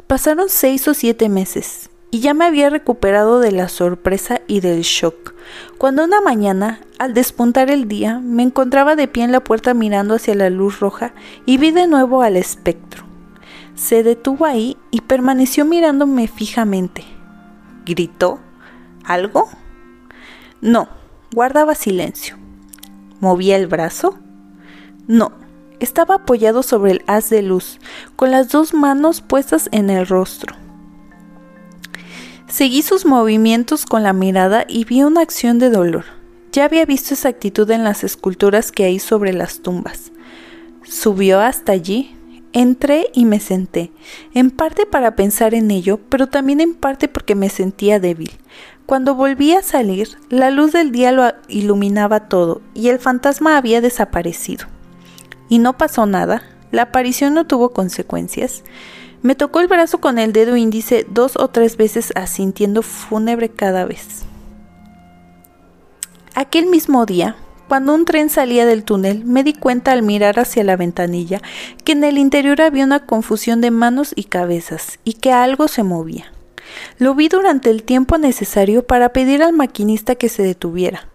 Pasaron 0.06 0.48
seis 0.48 0.86
o 0.88 0.94
siete 0.94 1.28
meses 1.28 1.90
y 2.10 2.20
ya 2.20 2.34
me 2.34 2.44
había 2.44 2.70
recuperado 2.70 3.40
de 3.40 3.52
la 3.52 3.68
sorpresa 3.68 4.40
y 4.46 4.60
del 4.60 4.82
shock, 4.82 5.34
cuando 5.78 6.04
una 6.04 6.20
mañana, 6.20 6.80
al 6.98 7.14
despuntar 7.14 7.70
el 7.70 7.88
día, 7.88 8.20
me 8.20 8.42
encontraba 8.42 8.96
de 8.96 9.08
pie 9.08 9.24
en 9.24 9.32
la 9.32 9.42
puerta 9.42 9.74
mirando 9.74 10.14
hacia 10.14 10.34
la 10.34 10.50
luz 10.50 10.80
roja 10.80 11.12
y 11.44 11.58
vi 11.58 11.72
de 11.72 11.86
nuevo 11.86 12.22
al 12.22 12.36
espectro. 12.36 13.04
Se 13.74 14.02
detuvo 14.02 14.46
ahí 14.46 14.76
y 14.90 15.02
permaneció 15.02 15.64
mirándome 15.64 16.28
fijamente. 16.28 17.04
¿Gritó? 17.84 18.40
¿Algo? 19.04 19.48
No, 20.60 20.88
guardaba 21.34 21.74
silencio. 21.74 22.36
¿Movía 23.20 23.56
el 23.56 23.66
brazo? 23.66 24.18
No, 25.06 25.32
estaba 25.80 26.16
apoyado 26.16 26.62
sobre 26.62 26.92
el 26.92 27.02
haz 27.06 27.30
de 27.30 27.42
luz, 27.42 27.78
con 28.16 28.30
las 28.30 28.50
dos 28.50 28.74
manos 28.74 29.20
puestas 29.20 29.68
en 29.72 29.90
el 29.90 30.06
rostro. 30.06 30.54
Seguí 32.48 32.82
sus 32.82 33.04
movimientos 33.04 33.86
con 33.86 34.02
la 34.02 34.12
mirada 34.12 34.64
y 34.68 34.84
vi 34.84 35.02
una 35.02 35.20
acción 35.20 35.58
de 35.58 35.68
dolor. 35.68 36.04
Ya 36.52 36.64
había 36.64 36.86
visto 36.86 37.12
esa 37.12 37.28
actitud 37.28 37.70
en 37.70 37.84
las 37.84 38.04
esculturas 38.04 38.72
que 38.72 38.84
hay 38.84 38.98
sobre 38.98 39.32
las 39.32 39.60
tumbas. 39.60 40.12
Subió 40.84 41.40
hasta 41.40 41.72
allí. 41.72 42.12
Entré 42.52 43.10
y 43.12 43.26
me 43.26 43.38
senté, 43.38 43.92
en 44.32 44.50
parte 44.50 44.86
para 44.86 45.14
pensar 45.14 45.52
en 45.52 45.70
ello, 45.70 46.00
pero 46.08 46.28
también 46.28 46.62
en 46.62 46.74
parte 46.74 47.06
porque 47.06 47.34
me 47.34 47.50
sentía 47.50 48.00
débil. 48.00 48.30
Cuando 48.86 49.14
volví 49.14 49.52
a 49.52 49.62
salir, 49.62 50.16
la 50.30 50.50
luz 50.50 50.72
del 50.72 50.92
día 50.92 51.12
lo 51.12 51.30
iluminaba 51.48 52.28
todo 52.28 52.62
y 52.72 52.88
el 52.88 52.98
fantasma 52.98 53.58
había 53.58 53.82
desaparecido. 53.82 54.68
Y 55.48 55.58
no 55.58 55.76
pasó 55.76 56.06
nada, 56.06 56.42
la 56.72 56.82
aparición 56.82 57.34
no 57.34 57.46
tuvo 57.46 57.70
consecuencias. 57.70 58.64
Me 59.22 59.34
tocó 59.34 59.60
el 59.60 59.68
brazo 59.68 59.98
con 59.98 60.18
el 60.18 60.32
dedo 60.32 60.56
índice 60.56 61.06
dos 61.08 61.36
o 61.36 61.48
tres 61.48 61.76
veces 61.76 62.12
asintiendo 62.14 62.82
fúnebre 62.82 63.48
cada 63.48 63.84
vez. 63.84 64.24
Aquel 66.34 66.66
mismo 66.66 67.06
día, 67.06 67.36
cuando 67.68 67.94
un 67.94 68.04
tren 68.04 68.30
salía 68.30 68.66
del 68.66 68.84
túnel, 68.84 69.24
me 69.24 69.42
di 69.42 69.52
cuenta 69.54 69.92
al 69.92 70.02
mirar 70.02 70.38
hacia 70.38 70.62
la 70.62 70.76
ventanilla 70.76 71.40
que 71.84 71.92
en 71.92 72.04
el 72.04 72.18
interior 72.18 72.60
había 72.60 72.84
una 72.84 73.06
confusión 73.06 73.60
de 73.60 73.70
manos 73.70 74.12
y 74.14 74.24
cabezas 74.24 74.98
y 75.02 75.14
que 75.14 75.32
algo 75.32 75.66
se 75.66 75.82
movía. 75.82 76.32
Lo 76.98 77.14
vi 77.14 77.28
durante 77.28 77.70
el 77.70 77.82
tiempo 77.82 78.18
necesario 78.18 78.86
para 78.86 79.08
pedir 79.08 79.42
al 79.42 79.52
maquinista 79.52 80.14
que 80.14 80.28
se 80.28 80.42
detuviera. 80.42 81.08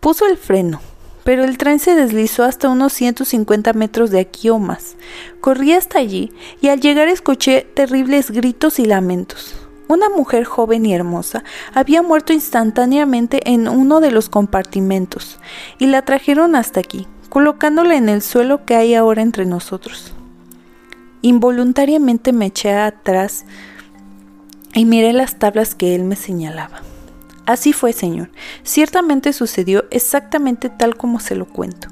Puso 0.00 0.26
el 0.26 0.36
freno, 0.36 0.80
pero 1.28 1.44
el 1.44 1.58
tren 1.58 1.78
se 1.78 1.94
deslizó 1.94 2.42
hasta 2.44 2.70
unos 2.70 2.94
150 2.94 3.74
metros 3.74 4.10
de 4.10 4.18
aquí 4.18 4.48
o 4.48 4.58
más. 4.58 4.96
Corrí 5.42 5.74
hasta 5.74 5.98
allí 5.98 6.32
y 6.62 6.68
al 6.68 6.80
llegar 6.80 7.06
escuché 7.08 7.66
terribles 7.74 8.30
gritos 8.30 8.78
y 8.78 8.86
lamentos. 8.86 9.54
Una 9.88 10.08
mujer 10.08 10.44
joven 10.44 10.86
y 10.86 10.94
hermosa 10.94 11.44
había 11.74 12.00
muerto 12.00 12.32
instantáneamente 12.32 13.42
en 13.44 13.68
uno 13.68 14.00
de 14.00 14.10
los 14.10 14.30
compartimentos 14.30 15.38
y 15.78 15.88
la 15.88 16.00
trajeron 16.00 16.56
hasta 16.56 16.80
aquí, 16.80 17.06
colocándola 17.28 17.96
en 17.96 18.08
el 18.08 18.22
suelo 18.22 18.64
que 18.64 18.76
hay 18.76 18.94
ahora 18.94 19.20
entre 19.20 19.44
nosotros. 19.44 20.14
Involuntariamente 21.20 22.32
me 22.32 22.46
eché 22.46 22.72
atrás 22.72 23.44
y 24.72 24.86
miré 24.86 25.12
las 25.12 25.38
tablas 25.38 25.74
que 25.74 25.94
él 25.94 26.04
me 26.04 26.16
señalaba. 26.16 26.80
Así 27.48 27.72
fue, 27.72 27.94
señor. 27.94 28.28
Ciertamente 28.62 29.32
sucedió 29.32 29.86
exactamente 29.90 30.68
tal 30.68 30.98
como 30.98 31.18
se 31.18 31.34
lo 31.34 31.46
cuento. 31.46 31.88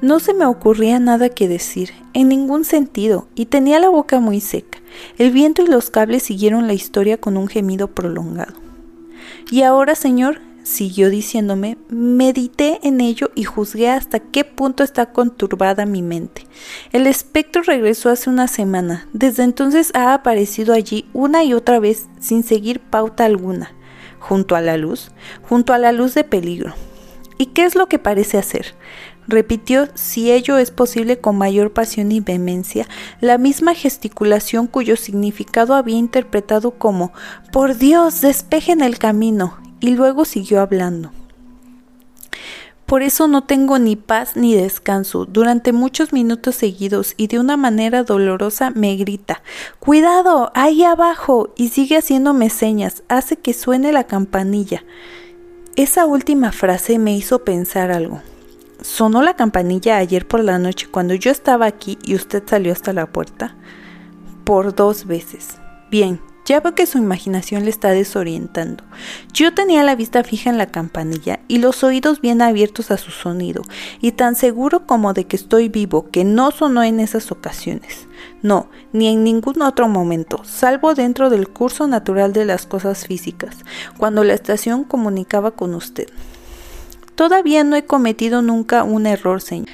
No 0.00 0.18
se 0.18 0.34
me 0.34 0.44
ocurría 0.44 0.98
nada 0.98 1.28
que 1.28 1.46
decir, 1.46 1.92
en 2.14 2.28
ningún 2.28 2.64
sentido, 2.64 3.28
y 3.36 3.46
tenía 3.46 3.78
la 3.78 3.90
boca 3.90 4.18
muy 4.18 4.40
seca. 4.40 4.80
El 5.18 5.30
viento 5.30 5.62
y 5.62 5.68
los 5.68 5.90
cables 5.90 6.24
siguieron 6.24 6.66
la 6.66 6.72
historia 6.72 7.16
con 7.16 7.36
un 7.36 7.46
gemido 7.46 7.94
prolongado. 7.94 8.54
Y 9.52 9.62
ahora, 9.62 9.94
señor, 9.94 10.40
siguió 10.64 11.10
diciéndome, 11.10 11.78
medité 11.88 12.80
en 12.82 13.00
ello 13.00 13.30
y 13.36 13.44
juzgué 13.44 13.88
hasta 13.88 14.18
qué 14.18 14.42
punto 14.42 14.82
está 14.82 15.12
conturbada 15.12 15.86
mi 15.86 16.02
mente. 16.02 16.44
El 16.90 17.06
espectro 17.06 17.62
regresó 17.62 18.10
hace 18.10 18.28
una 18.28 18.48
semana. 18.48 19.06
Desde 19.12 19.44
entonces 19.44 19.92
ha 19.94 20.12
aparecido 20.12 20.74
allí 20.74 21.04
una 21.12 21.44
y 21.44 21.54
otra 21.54 21.78
vez 21.78 22.08
sin 22.18 22.42
seguir 22.42 22.80
pauta 22.80 23.24
alguna, 23.26 23.70
junto 24.22 24.54
a 24.54 24.60
la 24.60 24.76
luz, 24.76 25.10
junto 25.42 25.74
a 25.74 25.78
la 25.78 25.92
luz 25.92 26.14
de 26.14 26.22
peligro. 26.24 26.74
¿Y 27.38 27.46
qué 27.46 27.64
es 27.64 27.74
lo 27.74 27.88
que 27.88 27.98
parece 27.98 28.38
hacer? 28.38 28.74
Repitió, 29.26 29.88
si 29.94 30.30
ello 30.30 30.58
es 30.58 30.70
posible 30.70 31.18
con 31.18 31.36
mayor 31.36 31.72
pasión 31.72 32.12
y 32.12 32.20
vehemencia, 32.20 32.86
la 33.20 33.36
misma 33.36 33.74
gesticulación 33.74 34.68
cuyo 34.68 34.96
significado 34.96 35.74
había 35.74 35.96
interpretado 35.96 36.72
como 36.72 37.12
Por 37.52 37.76
Dios, 37.76 38.20
despejen 38.20 38.80
el 38.80 38.98
camino, 38.98 39.58
y 39.80 39.90
luego 39.90 40.24
siguió 40.24 40.60
hablando. 40.60 41.10
Por 42.92 43.02
eso 43.02 43.26
no 43.26 43.44
tengo 43.44 43.78
ni 43.78 43.96
paz 43.96 44.36
ni 44.36 44.54
descanso. 44.54 45.24
Durante 45.24 45.72
muchos 45.72 46.12
minutos 46.12 46.56
seguidos 46.56 47.14
y 47.16 47.28
de 47.28 47.38
una 47.38 47.56
manera 47.56 48.02
dolorosa 48.02 48.68
me 48.68 48.96
grita 48.96 49.42
Cuidado, 49.80 50.52
ahí 50.54 50.84
abajo. 50.84 51.54
y 51.56 51.70
sigue 51.70 51.96
haciéndome 51.96 52.50
señas, 52.50 53.02
hace 53.08 53.36
que 53.36 53.54
suene 53.54 53.92
la 53.92 54.04
campanilla. 54.04 54.84
Esa 55.74 56.04
última 56.04 56.52
frase 56.52 56.98
me 56.98 57.16
hizo 57.16 57.44
pensar 57.44 57.90
algo. 57.90 58.20
¿Sonó 58.82 59.22
la 59.22 59.36
campanilla 59.36 59.96
ayer 59.96 60.28
por 60.28 60.44
la 60.44 60.58
noche 60.58 60.86
cuando 60.90 61.14
yo 61.14 61.30
estaba 61.30 61.64
aquí 61.64 61.96
y 62.04 62.14
usted 62.14 62.42
salió 62.44 62.74
hasta 62.74 62.92
la 62.92 63.06
puerta? 63.06 63.56
Por 64.44 64.74
dos 64.74 65.06
veces. 65.06 65.56
Bien, 65.90 66.20
ya 66.44 66.60
veo 66.60 66.74
que 66.74 66.86
su 66.86 66.98
imaginación 66.98 67.64
le 67.64 67.70
está 67.70 67.90
desorientando. 67.90 68.84
Yo 69.32 69.54
tenía 69.54 69.82
la 69.82 69.94
vista 69.94 70.24
fija 70.24 70.50
en 70.50 70.58
la 70.58 70.66
campanilla 70.66 71.40
y 71.48 71.58
los 71.58 71.84
oídos 71.84 72.20
bien 72.20 72.42
abiertos 72.42 72.90
a 72.90 72.96
su 72.96 73.10
sonido, 73.10 73.62
y 74.00 74.12
tan 74.12 74.34
seguro 74.34 74.86
como 74.86 75.12
de 75.12 75.24
que 75.24 75.36
estoy 75.36 75.68
vivo 75.68 76.08
que 76.10 76.24
no 76.24 76.50
sonó 76.50 76.82
en 76.82 77.00
esas 77.00 77.30
ocasiones. 77.30 78.08
No, 78.42 78.68
ni 78.92 79.08
en 79.08 79.24
ningún 79.24 79.62
otro 79.62 79.88
momento, 79.88 80.42
salvo 80.44 80.94
dentro 80.94 81.30
del 81.30 81.48
curso 81.48 81.86
natural 81.86 82.32
de 82.32 82.44
las 82.44 82.66
cosas 82.66 83.06
físicas, 83.06 83.56
cuando 83.98 84.24
la 84.24 84.34
estación 84.34 84.84
comunicaba 84.84 85.52
con 85.52 85.74
usted. 85.74 86.08
Todavía 87.14 87.62
no 87.62 87.76
he 87.76 87.84
cometido 87.84 88.42
nunca 88.42 88.84
un 88.84 89.06
error, 89.06 89.40
señor, 89.40 89.68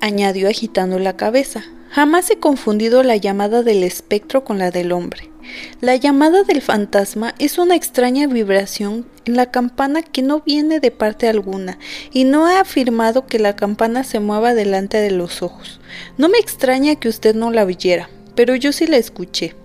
añadió 0.00 0.48
agitando 0.48 0.98
la 0.98 1.16
cabeza. 1.16 1.62
Jamás 1.90 2.30
he 2.30 2.38
confundido 2.38 3.02
la 3.02 3.16
llamada 3.16 3.62
del 3.62 3.82
espectro 3.82 4.44
con 4.44 4.58
la 4.58 4.70
del 4.70 4.92
hombre. 4.92 5.30
La 5.80 5.96
llamada 5.96 6.44
del 6.44 6.62
fantasma 6.62 7.34
es 7.40 7.58
una 7.58 7.74
extraña 7.74 8.28
vibración 8.28 9.06
en 9.24 9.34
la 9.36 9.50
campana 9.50 10.02
que 10.02 10.22
no 10.22 10.40
viene 10.40 10.78
de 10.78 10.92
parte 10.92 11.28
alguna, 11.28 11.78
y 12.12 12.22
no 12.22 12.48
he 12.48 12.56
afirmado 12.56 13.26
que 13.26 13.40
la 13.40 13.56
campana 13.56 14.04
se 14.04 14.20
mueva 14.20 14.54
delante 14.54 14.98
de 14.98 15.10
los 15.10 15.42
ojos. 15.42 15.80
No 16.16 16.28
me 16.28 16.38
extraña 16.38 16.94
que 16.94 17.08
usted 17.08 17.34
no 17.34 17.50
la 17.50 17.64
oyera, 17.64 18.08
pero 18.36 18.54
yo 18.54 18.70
sí 18.70 18.86
la 18.86 18.96
escuché. 18.96 19.56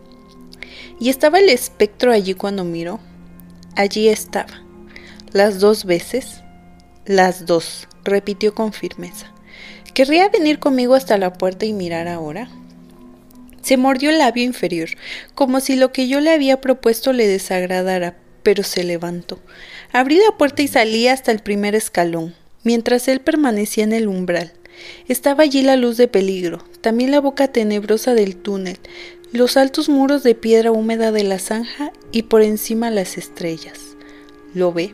¿Y 1.00 1.10
estaba 1.10 1.40
el 1.40 1.50
espectro 1.50 2.12
allí 2.12 2.34
cuando 2.34 2.64
miró? 2.64 3.00
Allí 3.76 4.08
estaba. 4.08 4.64
Las 5.32 5.60
dos 5.60 5.86
veces. 5.86 6.42
Las 7.06 7.46
dos, 7.46 7.88
repitió 8.04 8.56
con 8.56 8.74
firmeza. 8.74 9.35
¿Querría 9.96 10.28
venir 10.28 10.60
conmigo 10.60 10.94
hasta 10.94 11.18
la 11.18 11.32
puerta 11.32 11.66
y 11.66 11.72
mirar 11.72 12.10
ahora? 12.10 12.50
Se 13.62 13.78
mordió 13.78 14.10
el 14.10 14.18
labio 14.18 14.44
inferior, 14.44 14.90
como 15.36 15.62
si 15.62 15.78
lo 15.78 15.94
que 15.94 16.10
yo 16.10 16.20
le 16.20 16.32
había 16.32 16.60
propuesto 16.60 17.14
le 17.14 17.26
desagradara, 17.26 18.18
pero 18.44 18.64
se 18.64 18.84
levantó. 18.84 19.40
Abrí 19.94 20.18
la 20.18 20.38
puerta 20.38 20.64
y 20.64 20.68
salí 20.68 21.08
hasta 21.08 21.32
el 21.32 21.40
primer 21.40 21.76
escalón, 21.76 22.36
mientras 22.66 23.08
él 23.08 23.22
permanecía 23.22 23.86
en 23.86 23.94
el 23.94 24.10
umbral. 24.10 24.52
Estaba 25.08 25.44
allí 25.44 25.62
la 25.62 25.78
luz 25.78 25.96
de 25.96 26.10
peligro, 26.10 26.66
también 26.82 27.12
la 27.12 27.22
boca 27.22 27.48
tenebrosa 27.48 28.14
del 28.16 28.36
túnel, 28.36 28.80
los 29.32 29.56
altos 29.56 29.88
muros 29.88 30.24
de 30.24 30.36
piedra 30.36 30.74
húmeda 30.74 31.14
de 31.14 31.24
la 31.24 31.40
zanja 31.40 31.94
y 32.12 32.24
por 32.24 32.42
encima 32.42 32.92
las 32.92 33.18
estrellas. 33.18 33.96
¿Lo 34.54 34.74
ve? 34.74 34.94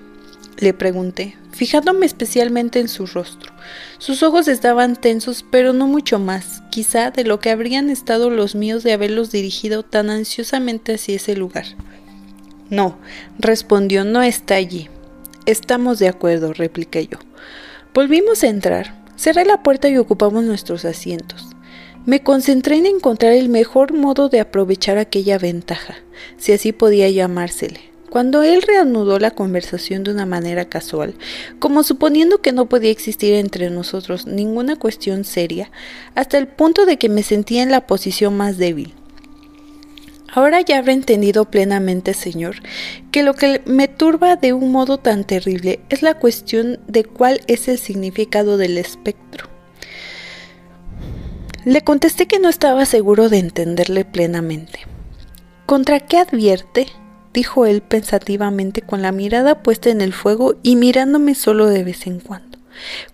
Le 0.59 0.75
pregunté, 0.75 1.35
fijándome 1.53 2.05
especialmente 2.05 2.79
en 2.79 2.87
su 2.87 3.07
rostro. 3.07 3.50
Sus 3.97 4.23
ojos 4.23 4.47
estaban 4.47 4.95
tensos, 4.95 5.45
pero 5.49 5.73
no 5.73 5.87
mucho 5.87 6.19
más, 6.19 6.63
quizá 6.71 7.11
de 7.11 7.23
lo 7.23 7.39
que 7.39 7.51
habrían 7.51 7.89
estado 7.89 8.29
los 8.29 8.55
míos 8.55 8.83
de 8.83 8.93
haberlos 8.93 9.31
dirigido 9.31 9.83
tan 9.83 10.09
ansiosamente 10.09 10.95
hacia 10.95 11.15
ese 11.15 11.35
lugar. 11.35 11.65
No, 12.69 12.97
respondió, 13.37 14.05
no 14.05 14.21
está 14.21 14.55
allí. 14.55 14.89
Estamos 15.45 15.99
de 15.99 16.07
acuerdo, 16.07 16.53
repliqué 16.53 17.07
yo. 17.07 17.17
Volvimos 17.93 18.43
a 18.43 18.47
entrar. 18.47 19.01
Cerré 19.17 19.45
la 19.45 19.61
puerta 19.61 19.89
y 19.89 19.97
ocupamos 19.97 20.43
nuestros 20.43 20.85
asientos. 20.85 21.47
Me 22.05 22.23
concentré 22.23 22.77
en 22.77 22.87
encontrar 22.87 23.33
el 23.33 23.49
mejor 23.49 23.93
modo 23.93 24.29
de 24.29 24.39
aprovechar 24.39 24.97
aquella 24.97 25.37
ventaja, 25.37 25.97
si 26.37 26.53
así 26.53 26.71
podía 26.71 27.09
llamársele. 27.09 27.90
Cuando 28.11 28.43
él 28.43 28.61
reanudó 28.61 29.19
la 29.19 29.31
conversación 29.31 30.03
de 30.03 30.11
una 30.11 30.25
manera 30.25 30.65
casual, 30.65 31.15
como 31.59 31.81
suponiendo 31.81 32.41
que 32.41 32.51
no 32.51 32.65
podía 32.65 32.91
existir 32.91 33.35
entre 33.35 33.69
nosotros 33.69 34.27
ninguna 34.27 34.75
cuestión 34.75 35.23
seria, 35.23 35.71
hasta 36.13 36.37
el 36.37 36.49
punto 36.49 36.85
de 36.85 36.97
que 36.97 37.07
me 37.07 37.23
sentía 37.23 37.63
en 37.63 37.71
la 37.71 37.87
posición 37.87 38.35
más 38.35 38.57
débil. 38.57 38.93
Ahora 40.27 40.59
ya 40.59 40.79
habré 40.79 40.91
entendido 40.91 41.45
plenamente, 41.45 42.13
Señor, 42.13 42.57
que 43.11 43.23
lo 43.23 43.33
que 43.33 43.61
me 43.63 43.87
turba 43.87 44.35
de 44.35 44.51
un 44.51 44.73
modo 44.73 44.97
tan 44.97 45.23
terrible 45.23 45.79
es 45.87 46.01
la 46.01 46.15
cuestión 46.15 46.81
de 46.89 47.05
cuál 47.05 47.39
es 47.47 47.69
el 47.69 47.77
significado 47.79 48.57
del 48.57 48.77
espectro. 48.77 49.47
Le 51.63 51.79
contesté 51.79 52.27
que 52.27 52.39
no 52.39 52.49
estaba 52.49 52.83
seguro 52.83 53.29
de 53.29 53.37
entenderle 53.37 54.03
plenamente. 54.03 54.81
¿Contra 55.65 56.01
qué 56.01 56.17
advierte? 56.17 56.87
Dijo 57.33 57.65
él 57.65 57.81
pensativamente 57.81 58.81
con 58.81 59.01
la 59.01 59.11
mirada 59.11 59.63
puesta 59.63 59.89
en 59.89 60.01
el 60.01 60.13
fuego 60.13 60.55
y 60.63 60.75
mirándome 60.75 61.35
solo 61.35 61.67
de 61.67 61.83
vez 61.83 62.07
en 62.07 62.19
cuando. 62.19 62.57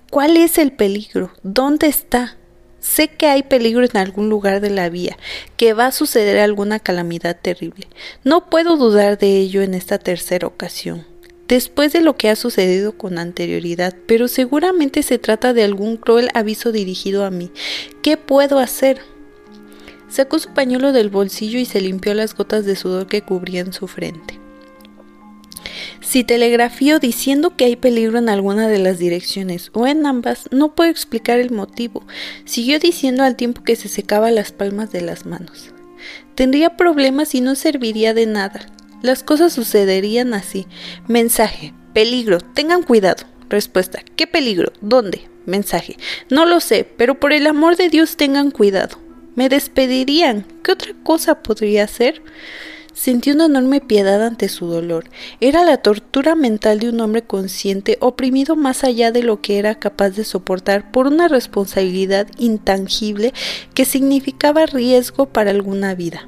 ¿Cuál 0.10 0.38
es 0.38 0.58
el 0.58 0.72
peligro? 0.72 1.32
¿Dónde 1.44 1.88
está? 1.88 2.38
Sé 2.80 3.10
que 3.10 3.26
hay 3.28 3.44
peligro 3.44 3.84
en 3.84 3.98
algún 3.98 4.30
lugar 4.30 4.62
de 4.62 4.70
la 4.70 4.90
vía, 4.90 5.18
que 5.58 5.74
va 5.74 5.88
a 5.88 5.92
suceder 5.92 6.40
alguna 6.40 6.80
calamidad 6.80 7.38
terrible. 7.42 7.88
No 8.24 8.50
puedo 8.50 8.78
dudar 8.78 9.18
de 9.18 9.38
ello 9.38 9.62
en 9.62 9.74
esta 9.74 9.98
tercera 9.98 10.48
ocasión. 10.48 11.06
después 11.48 11.94
de 11.94 12.02
lo 12.02 12.18
que 12.18 12.30
ha 12.30 12.36
sucedido 12.36 12.98
con 12.98 13.18
anterioridad, 13.18 13.96
pero 14.06 14.28
seguramente 14.28 15.02
se 15.02 15.18
trata 15.18 15.54
de 15.54 15.64
algún 15.64 15.96
cruel 15.96 16.30
aviso 16.34 16.74
dirigido 16.74 17.24
a 17.24 17.30
mí. 17.30 17.52
¿Qué 18.02 18.18
puedo 18.18 18.60
hacer? 18.60 19.00
Sacó 20.10 20.40
su 20.40 20.50
pañuelo 20.50 20.94
del 20.94 21.10
bolsillo 21.10 21.60
y 21.60 21.66
se 21.66 21.82
limpió 21.82 22.14
las 22.14 22.36
gotas 22.36 22.66
de 22.66 22.76
sudor 22.76 23.08
que 23.08 23.22
cubrían 23.22 23.74
su 23.74 23.88
frente. 23.88 24.40
Si 26.02 26.24
telegrafío 26.24 27.00
diciendo 27.00 27.56
que 27.56 27.66
hay 27.66 27.76
peligro 27.76 28.18
en 28.18 28.30
alguna 28.30 28.68
de 28.68 28.80
las 28.80 28.98
direcciones 28.98 29.72
o 29.74 29.88
en 29.88 30.06
ambas, 30.06 30.48
no 30.52 30.74
puedo 30.74 30.90
explicar 30.90 31.40
el 31.40 31.52
motivo. 31.52 32.06
Siguió 32.46 32.80
diciendo 32.80 33.24
al 33.24 33.36
tiempo 33.36 33.64
que 33.64 33.76
se 33.76 33.90
secaba 33.90 34.32
las 34.32 34.52
palmas 34.52 34.92
de 34.92 35.02
las 35.02 35.26
manos. 35.26 35.74
Tendría 36.36 36.78
problemas 36.78 37.36
y 37.36 37.42
no 37.42 37.56
serviría 37.56 38.14
de 38.14 38.26
nada. 38.26 38.68
Las 39.02 39.24
cosas 39.24 39.54
sucederían 39.54 40.34
así. 40.34 40.66
Mensaje. 41.08 41.74
Peligro. 41.94 42.40
Tengan 42.40 42.84
cuidado. 42.84 43.26
Respuesta. 43.50 44.02
¿Qué 44.16 44.28
peligro? 44.28 44.72
¿Dónde? 44.82 45.28
Mensaje. 45.46 45.98
No 46.30 46.46
lo 46.46 46.60
sé, 46.60 46.88
pero 46.98 47.20
por 47.20 47.34
el 47.34 47.48
amor 47.48 47.76
de 47.76 47.90
Dios 47.90 48.18
tengan 48.18 48.52
cuidado. 48.52 49.00
Me 49.38 49.50
despedirían. 49.50 50.46
¿Qué 50.64 50.72
otra 50.72 50.94
cosa 51.04 51.44
podría 51.44 51.84
hacer? 51.84 52.24
Sentí 52.92 53.30
una 53.30 53.46
enorme 53.46 53.82
piedad 53.82 54.26
ante 54.26 54.50
su 54.50 54.66
dolor. 54.66 55.06
Era 55.40 55.64
la 55.64 55.78
tortura 55.78 56.34
mental 56.34 56.80
de 56.80 56.90
un 56.90 57.00
hombre 57.02 57.22
consciente, 57.22 58.00
oprimido 58.02 58.56
más 58.56 58.84
allá 58.84 59.12
de 59.12 59.22
lo 59.22 59.40
que 59.40 59.60
era 59.60 59.76
capaz 59.76 60.10
de 60.10 60.24
soportar 60.24 60.92
por 60.92 61.06
una 61.06 61.28
responsabilidad 61.28 62.26
intangible 62.40 63.32
que 63.76 63.86
significaba 63.86 64.66
riesgo 64.66 65.28
para 65.28 65.52
alguna 65.52 65.94
vida. 65.94 66.28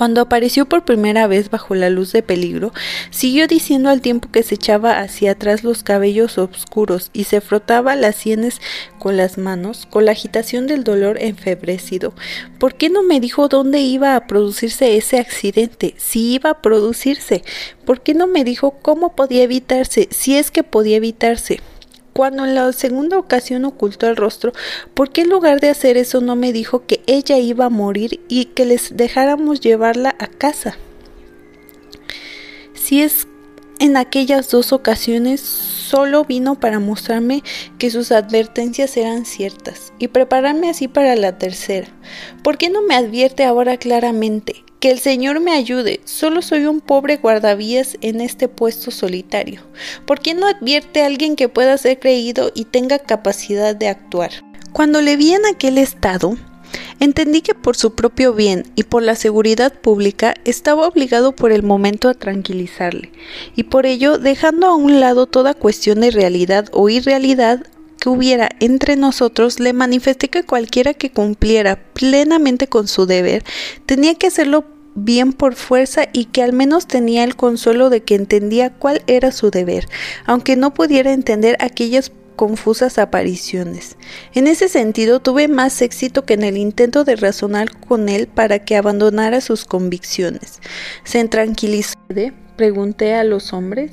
Cuando 0.00 0.22
apareció 0.22 0.64
por 0.64 0.86
primera 0.86 1.26
vez 1.26 1.50
bajo 1.50 1.74
la 1.74 1.90
luz 1.90 2.10
de 2.12 2.22
peligro, 2.22 2.72
siguió 3.10 3.46
diciendo 3.46 3.90
al 3.90 4.00
tiempo 4.00 4.30
que 4.32 4.42
se 4.42 4.54
echaba 4.54 4.98
hacia 4.98 5.32
atrás 5.32 5.62
los 5.62 5.82
cabellos 5.82 6.38
oscuros 6.38 7.10
y 7.12 7.24
se 7.24 7.42
frotaba 7.42 7.94
las 7.96 8.16
sienes 8.16 8.62
con 8.98 9.18
las 9.18 9.36
manos, 9.36 9.86
con 9.90 10.06
la 10.06 10.12
agitación 10.12 10.66
del 10.66 10.84
dolor 10.84 11.18
enfebrecido. 11.20 12.14
¿Por 12.58 12.76
qué 12.76 12.88
no 12.88 13.02
me 13.02 13.20
dijo 13.20 13.48
dónde 13.48 13.80
iba 13.80 14.16
a 14.16 14.26
producirse 14.26 14.96
ese 14.96 15.18
accidente? 15.18 15.94
Si 15.98 16.32
iba 16.32 16.48
a 16.48 16.62
producirse. 16.62 17.44
¿Por 17.84 18.00
qué 18.00 18.14
no 18.14 18.26
me 18.26 18.42
dijo 18.42 18.78
cómo 18.80 19.14
podía 19.14 19.42
evitarse? 19.42 20.08
Si 20.10 20.34
es 20.34 20.50
que 20.50 20.62
podía 20.62 20.96
evitarse. 20.96 21.60
Cuando 22.12 22.44
en 22.44 22.54
la 22.54 22.72
segunda 22.72 23.18
ocasión 23.18 23.64
ocultó 23.64 24.08
el 24.08 24.16
rostro, 24.16 24.52
¿por 24.94 25.10
qué 25.10 25.22
en 25.22 25.30
lugar 25.30 25.60
de 25.60 25.70
hacer 25.70 25.96
eso 25.96 26.20
no 26.20 26.36
me 26.36 26.52
dijo 26.52 26.86
que 26.86 27.02
ella 27.06 27.38
iba 27.38 27.66
a 27.66 27.70
morir 27.70 28.20
y 28.28 28.46
que 28.46 28.64
les 28.64 28.96
dejáramos 28.96 29.60
llevarla 29.60 30.14
a 30.18 30.26
casa? 30.26 30.76
Si 32.74 33.02
es 33.02 33.26
en 33.78 33.96
aquellas 33.96 34.50
dos 34.50 34.72
ocasiones 34.72 35.40
solo 35.40 36.24
vino 36.24 36.60
para 36.60 36.78
mostrarme 36.78 37.42
que 37.78 37.90
sus 37.90 38.12
advertencias 38.12 38.96
eran 38.96 39.24
ciertas 39.24 39.92
y 39.98 40.08
prepararme 40.08 40.68
así 40.68 40.86
para 40.86 41.16
la 41.16 41.38
tercera. 41.38 41.88
¿Por 42.44 42.58
qué 42.58 42.68
no 42.68 42.82
me 42.82 42.94
advierte 42.94 43.44
ahora 43.44 43.78
claramente? 43.78 44.64
Que 44.80 44.90
el 44.90 44.98
Señor 44.98 45.40
me 45.40 45.52
ayude, 45.52 46.00
solo 46.06 46.40
soy 46.40 46.64
un 46.64 46.80
pobre 46.80 47.18
guardavías 47.18 47.98
en 48.00 48.22
este 48.22 48.48
puesto 48.48 48.90
solitario. 48.90 49.60
¿Por 50.06 50.20
qué 50.20 50.32
no 50.32 50.46
advierte 50.46 51.02
a 51.02 51.06
alguien 51.06 51.36
que 51.36 51.50
pueda 51.50 51.76
ser 51.76 51.98
creído 51.98 52.50
y 52.54 52.64
tenga 52.64 52.98
capacidad 52.98 53.76
de 53.76 53.88
actuar? 53.88 54.30
Cuando 54.72 55.02
le 55.02 55.18
vi 55.18 55.34
en 55.34 55.44
aquel 55.44 55.76
estado, 55.76 56.38
entendí 56.98 57.42
que 57.42 57.54
por 57.54 57.76
su 57.76 57.94
propio 57.94 58.32
bien 58.32 58.64
y 58.74 58.84
por 58.84 59.02
la 59.02 59.16
seguridad 59.16 59.70
pública 59.70 60.32
estaba 60.46 60.88
obligado 60.88 61.32
por 61.32 61.52
el 61.52 61.62
momento 61.62 62.08
a 62.08 62.14
tranquilizarle, 62.14 63.12
y 63.54 63.64
por 63.64 63.84
ello, 63.84 64.16
dejando 64.16 64.66
a 64.66 64.76
un 64.76 64.98
lado 64.98 65.26
toda 65.26 65.52
cuestión 65.52 66.00
de 66.00 66.10
realidad 66.10 66.70
o 66.72 66.88
irrealidad, 66.88 67.66
que 68.00 68.08
hubiera 68.08 68.48
entre 68.58 68.96
nosotros, 68.96 69.60
le 69.60 69.72
manifesté 69.72 70.28
que 70.28 70.42
cualquiera 70.42 70.94
que 70.94 71.12
cumpliera 71.12 71.76
plenamente 71.92 72.66
con 72.66 72.88
su 72.88 73.06
deber 73.06 73.44
tenía 73.86 74.14
que 74.14 74.26
hacerlo 74.26 74.64
bien 74.94 75.32
por 75.32 75.54
fuerza 75.54 76.08
y 76.12 76.26
que 76.26 76.42
al 76.42 76.52
menos 76.52 76.86
tenía 76.86 77.24
el 77.24 77.36
consuelo 77.36 77.90
de 77.90 78.02
que 78.02 78.14
entendía 78.14 78.70
cuál 78.70 79.02
era 79.06 79.30
su 79.30 79.50
deber, 79.50 79.86
aunque 80.26 80.56
no 80.56 80.74
pudiera 80.74 81.12
entender 81.12 81.56
aquellas 81.60 82.10
confusas 82.36 82.98
apariciones. 82.98 83.96
En 84.34 84.46
ese 84.46 84.68
sentido 84.68 85.20
tuve 85.20 85.46
más 85.46 85.82
éxito 85.82 86.24
que 86.24 86.34
en 86.34 86.42
el 86.42 86.56
intento 86.56 87.04
de 87.04 87.16
razonar 87.16 87.70
con 87.78 88.08
él 88.08 88.28
para 88.28 88.60
que 88.60 88.76
abandonara 88.76 89.42
sus 89.42 89.64
convicciones. 89.64 90.60
¿Se 91.04 91.22
tranquilizó? 91.28 91.94
Pregunté 92.56 93.14
a 93.14 93.24
los 93.24 93.52
hombres. 93.52 93.92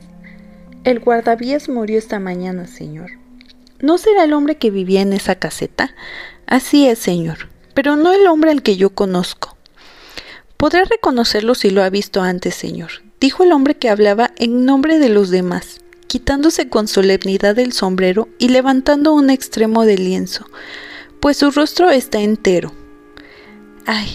El 0.84 1.00
guardavías 1.00 1.68
murió 1.68 1.98
esta 1.98 2.20
mañana, 2.20 2.68
señor. 2.68 3.12
¿No 3.80 4.00
será 4.00 4.24
el 4.24 4.34
hombre 4.34 4.58
que 4.58 4.72
vivía 4.72 5.02
en 5.02 5.14
esa 5.14 5.36
caseta? 5.36 5.94
Así 6.48 6.88
es, 6.88 6.98
señor, 6.98 7.50
pero 7.76 7.96
no 7.96 8.12
el 8.12 8.26
hombre 8.26 8.50
al 8.50 8.64
que 8.64 8.76
yo 8.76 8.90
conozco. 8.90 9.56
Podré 10.58 10.86
reconocerlo 10.86 11.54
si 11.54 11.70
lo 11.70 11.84
ha 11.84 11.90
visto 11.92 12.22
antes, 12.24 12.56
señor, 12.56 12.90
dijo 13.20 13.44
el 13.44 13.52
hombre 13.52 13.76
que 13.76 13.90
hablaba 13.90 14.32
en 14.38 14.66
nombre 14.66 14.98
de 14.98 15.10
los 15.10 15.30
demás, 15.30 15.82
quitándose 16.08 16.70
con 16.70 16.88
solemnidad 16.88 17.60
el 17.60 17.72
sombrero 17.72 18.30
y 18.40 18.50
levantando 18.50 19.14
un 19.14 19.30
extremo 19.30 19.86
del 19.86 20.06
lienzo, 20.06 20.48
pues 21.20 21.38
su 21.38 21.52
rostro 21.52 21.92
está 21.92 22.20
entero. 22.20 22.74
Ay, 23.86 24.10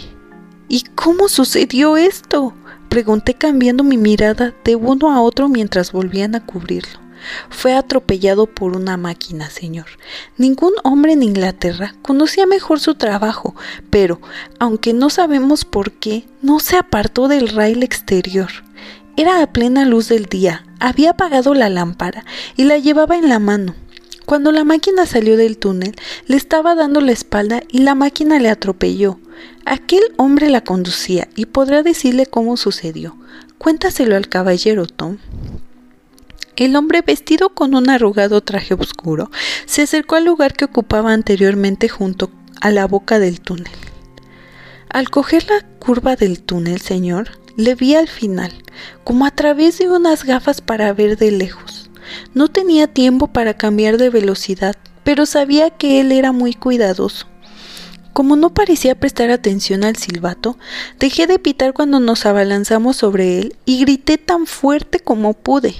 ¿y 0.68 0.82
cómo 0.96 1.28
sucedió 1.28 1.96
esto? 1.96 2.54
pregunté 2.88 3.34
cambiando 3.34 3.84
mi 3.84 3.96
mirada 3.96 4.54
de 4.64 4.74
uno 4.74 5.12
a 5.12 5.22
otro 5.22 5.48
mientras 5.48 5.92
volvían 5.92 6.34
a 6.34 6.44
cubrirlo. 6.44 7.01
Fue 7.50 7.74
atropellado 7.74 8.46
por 8.46 8.76
una 8.76 8.96
máquina, 8.96 9.50
señor. 9.50 9.86
Ningún 10.36 10.72
hombre 10.84 11.12
en 11.12 11.22
Inglaterra 11.22 11.94
conocía 12.02 12.46
mejor 12.46 12.80
su 12.80 12.94
trabajo, 12.94 13.54
pero, 13.90 14.20
aunque 14.58 14.92
no 14.92 15.10
sabemos 15.10 15.64
por 15.64 15.92
qué, 15.92 16.26
no 16.40 16.60
se 16.60 16.76
apartó 16.76 17.28
del 17.28 17.48
rail 17.48 17.82
exterior. 17.82 18.50
Era 19.16 19.42
a 19.42 19.52
plena 19.52 19.84
luz 19.84 20.08
del 20.08 20.26
día, 20.26 20.64
había 20.80 21.10
apagado 21.10 21.54
la 21.54 21.68
lámpara 21.68 22.24
y 22.56 22.64
la 22.64 22.78
llevaba 22.78 23.16
en 23.16 23.28
la 23.28 23.38
mano. 23.38 23.74
Cuando 24.24 24.52
la 24.52 24.64
máquina 24.64 25.04
salió 25.04 25.36
del 25.36 25.58
túnel, 25.58 25.94
le 26.26 26.36
estaba 26.36 26.74
dando 26.74 27.00
la 27.00 27.12
espalda 27.12 27.62
y 27.68 27.80
la 27.80 27.94
máquina 27.94 28.38
le 28.38 28.48
atropelló. 28.48 29.18
Aquel 29.64 30.02
hombre 30.16 30.48
la 30.48 30.62
conducía 30.62 31.28
y 31.36 31.46
podrá 31.46 31.82
decirle 31.82 32.26
cómo 32.26 32.56
sucedió. 32.56 33.16
Cuéntaselo 33.58 34.16
al 34.16 34.28
caballero, 34.28 34.86
Tom. 34.86 35.18
El 36.56 36.76
hombre, 36.76 37.00
vestido 37.00 37.50
con 37.50 37.74
un 37.74 37.88
arrugado 37.88 38.42
traje 38.42 38.74
oscuro, 38.74 39.30
se 39.64 39.82
acercó 39.82 40.16
al 40.16 40.26
lugar 40.26 40.52
que 40.52 40.66
ocupaba 40.66 41.12
anteriormente 41.12 41.88
junto 41.88 42.30
a 42.60 42.70
la 42.70 42.86
boca 42.86 43.18
del 43.18 43.40
túnel. 43.40 43.72
Al 44.90 45.08
coger 45.08 45.46
la 45.48 45.66
curva 45.78 46.14
del 46.14 46.42
túnel, 46.42 46.80
señor, 46.82 47.30
le 47.56 47.74
vi 47.74 47.94
al 47.94 48.08
final, 48.08 48.52
como 49.02 49.24
a 49.24 49.30
través 49.30 49.78
de 49.78 49.88
unas 49.88 50.24
gafas 50.24 50.60
para 50.60 50.92
ver 50.92 51.16
de 51.16 51.30
lejos. 51.30 51.90
No 52.34 52.48
tenía 52.48 52.86
tiempo 52.86 53.28
para 53.28 53.54
cambiar 53.54 53.96
de 53.96 54.10
velocidad, 54.10 54.76
pero 55.04 55.24
sabía 55.24 55.70
que 55.70 56.00
él 56.00 56.12
era 56.12 56.32
muy 56.32 56.52
cuidadoso. 56.52 57.26
Como 58.12 58.36
no 58.36 58.52
parecía 58.52 58.94
prestar 58.94 59.30
atención 59.30 59.84
al 59.84 59.96
silbato, 59.96 60.58
dejé 60.98 61.26
de 61.26 61.38
pitar 61.38 61.72
cuando 61.72 61.98
nos 61.98 62.26
abalanzamos 62.26 62.96
sobre 62.96 63.38
él 63.38 63.56
y 63.64 63.80
grité 63.80 64.18
tan 64.18 64.46
fuerte 64.46 65.00
como 65.00 65.32
pude. 65.32 65.74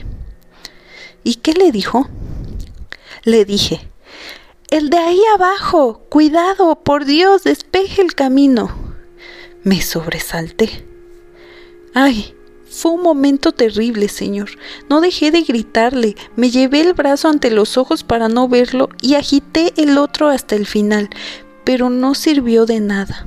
¿Y 1.25 1.37
qué 1.37 1.53
le 1.53 1.73
dijo? 1.73 2.09
Le 3.25 3.45
dije, 3.45 3.89
el 4.71 4.91
de 4.91 4.97
ahí 4.99 5.21
abajo, 5.35 6.03
cuidado, 6.09 6.77
por 6.77 7.05
Dios, 7.05 7.45
despeje 7.45 8.03
el 8.03 8.15
camino. 8.15 8.75
Me 9.63 9.83
sobresalté. 9.83 10.87
Ay, 11.95 12.35
fue 12.69 12.93
un 12.93 13.03
momento 13.03 13.53
terrible, 13.53 14.09
señor. 14.09 14.51
No 14.89 15.03
dejé 15.03 15.31
de 15.31 15.43
gritarle, 15.43 16.17
me 16.37 16.51
llevé 16.51 16.81
el 16.81 16.95
brazo 16.95 17.29
ante 17.29 17.51
los 17.51 17.77
ojos 17.77 18.03
para 18.03 18.29
no 18.29 18.49
verlo 18.49 18.89
y 19.03 19.15
agité 19.15 19.75
el 19.77 19.99
otro 19.99 20.29
hasta 20.29 20.57
el 20.57 20.67
final, 20.67 21.11
pero 21.65 21.91
no 21.91 22.15
sirvió 22.15 22.65
de 22.65 22.81
nada. 22.81 23.27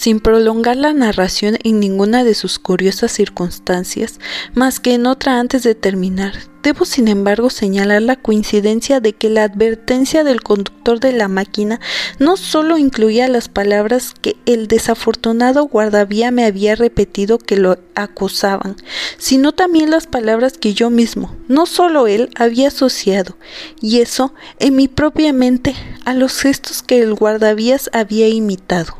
Sin 0.00 0.18
prolongar 0.18 0.78
la 0.78 0.94
narración 0.94 1.58
en 1.62 1.78
ninguna 1.78 2.24
de 2.24 2.32
sus 2.32 2.58
curiosas 2.58 3.12
circunstancias, 3.12 4.18
más 4.54 4.80
que 4.80 4.94
en 4.94 5.04
otra 5.04 5.38
antes 5.38 5.62
de 5.62 5.74
terminar, 5.74 6.32
Debo, 6.62 6.86
sin 6.86 7.06
embargo, 7.06 7.50
señalar 7.50 8.00
la 8.00 8.16
coincidencia 8.16 9.00
de 9.00 9.12
que 9.12 9.28
la 9.28 9.44
advertencia 9.44 10.24
del 10.24 10.42
conductor 10.42 11.00
de 11.00 11.12
la 11.12 11.28
máquina 11.28 11.80
no 12.18 12.38
solo 12.38 12.78
incluía 12.78 13.28
las 13.28 13.50
palabras 13.50 14.14
que 14.18 14.36
el 14.46 14.68
desafortunado 14.68 15.64
guardavía 15.64 16.30
me 16.30 16.46
había 16.46 16.76
repetido 16.76 17.36
que 17.36 17.56
lo 17.56 17.76
acusaban, 17.94 18.76
sino 19.18 19.52
también 19.52 19.90
las 19.90 20.06
palabras 20.06 20.54
que 20.56 20.72
yo 20.72 20.88
mismo, 20.88 21.36
no 21.46 21.66
solo 21.66 22.06
él, 22.06 22.30
había 22.36 22.68
asociado, 22.68 23.36
y 23.82 24.00
eso 24.00 24.32
en 24.60 24.76
mi 24.76 24.88
propia 24.88 25.34
mente, 25.34 25.74
a 26.06 26.14
los 26.14 26.40
gestos 26.40 26.82
que 26.82 27.00
el 27.00 27.12
guardavías 27.12 27.90
había 27.92 28.28
imitado. 28.28 28.96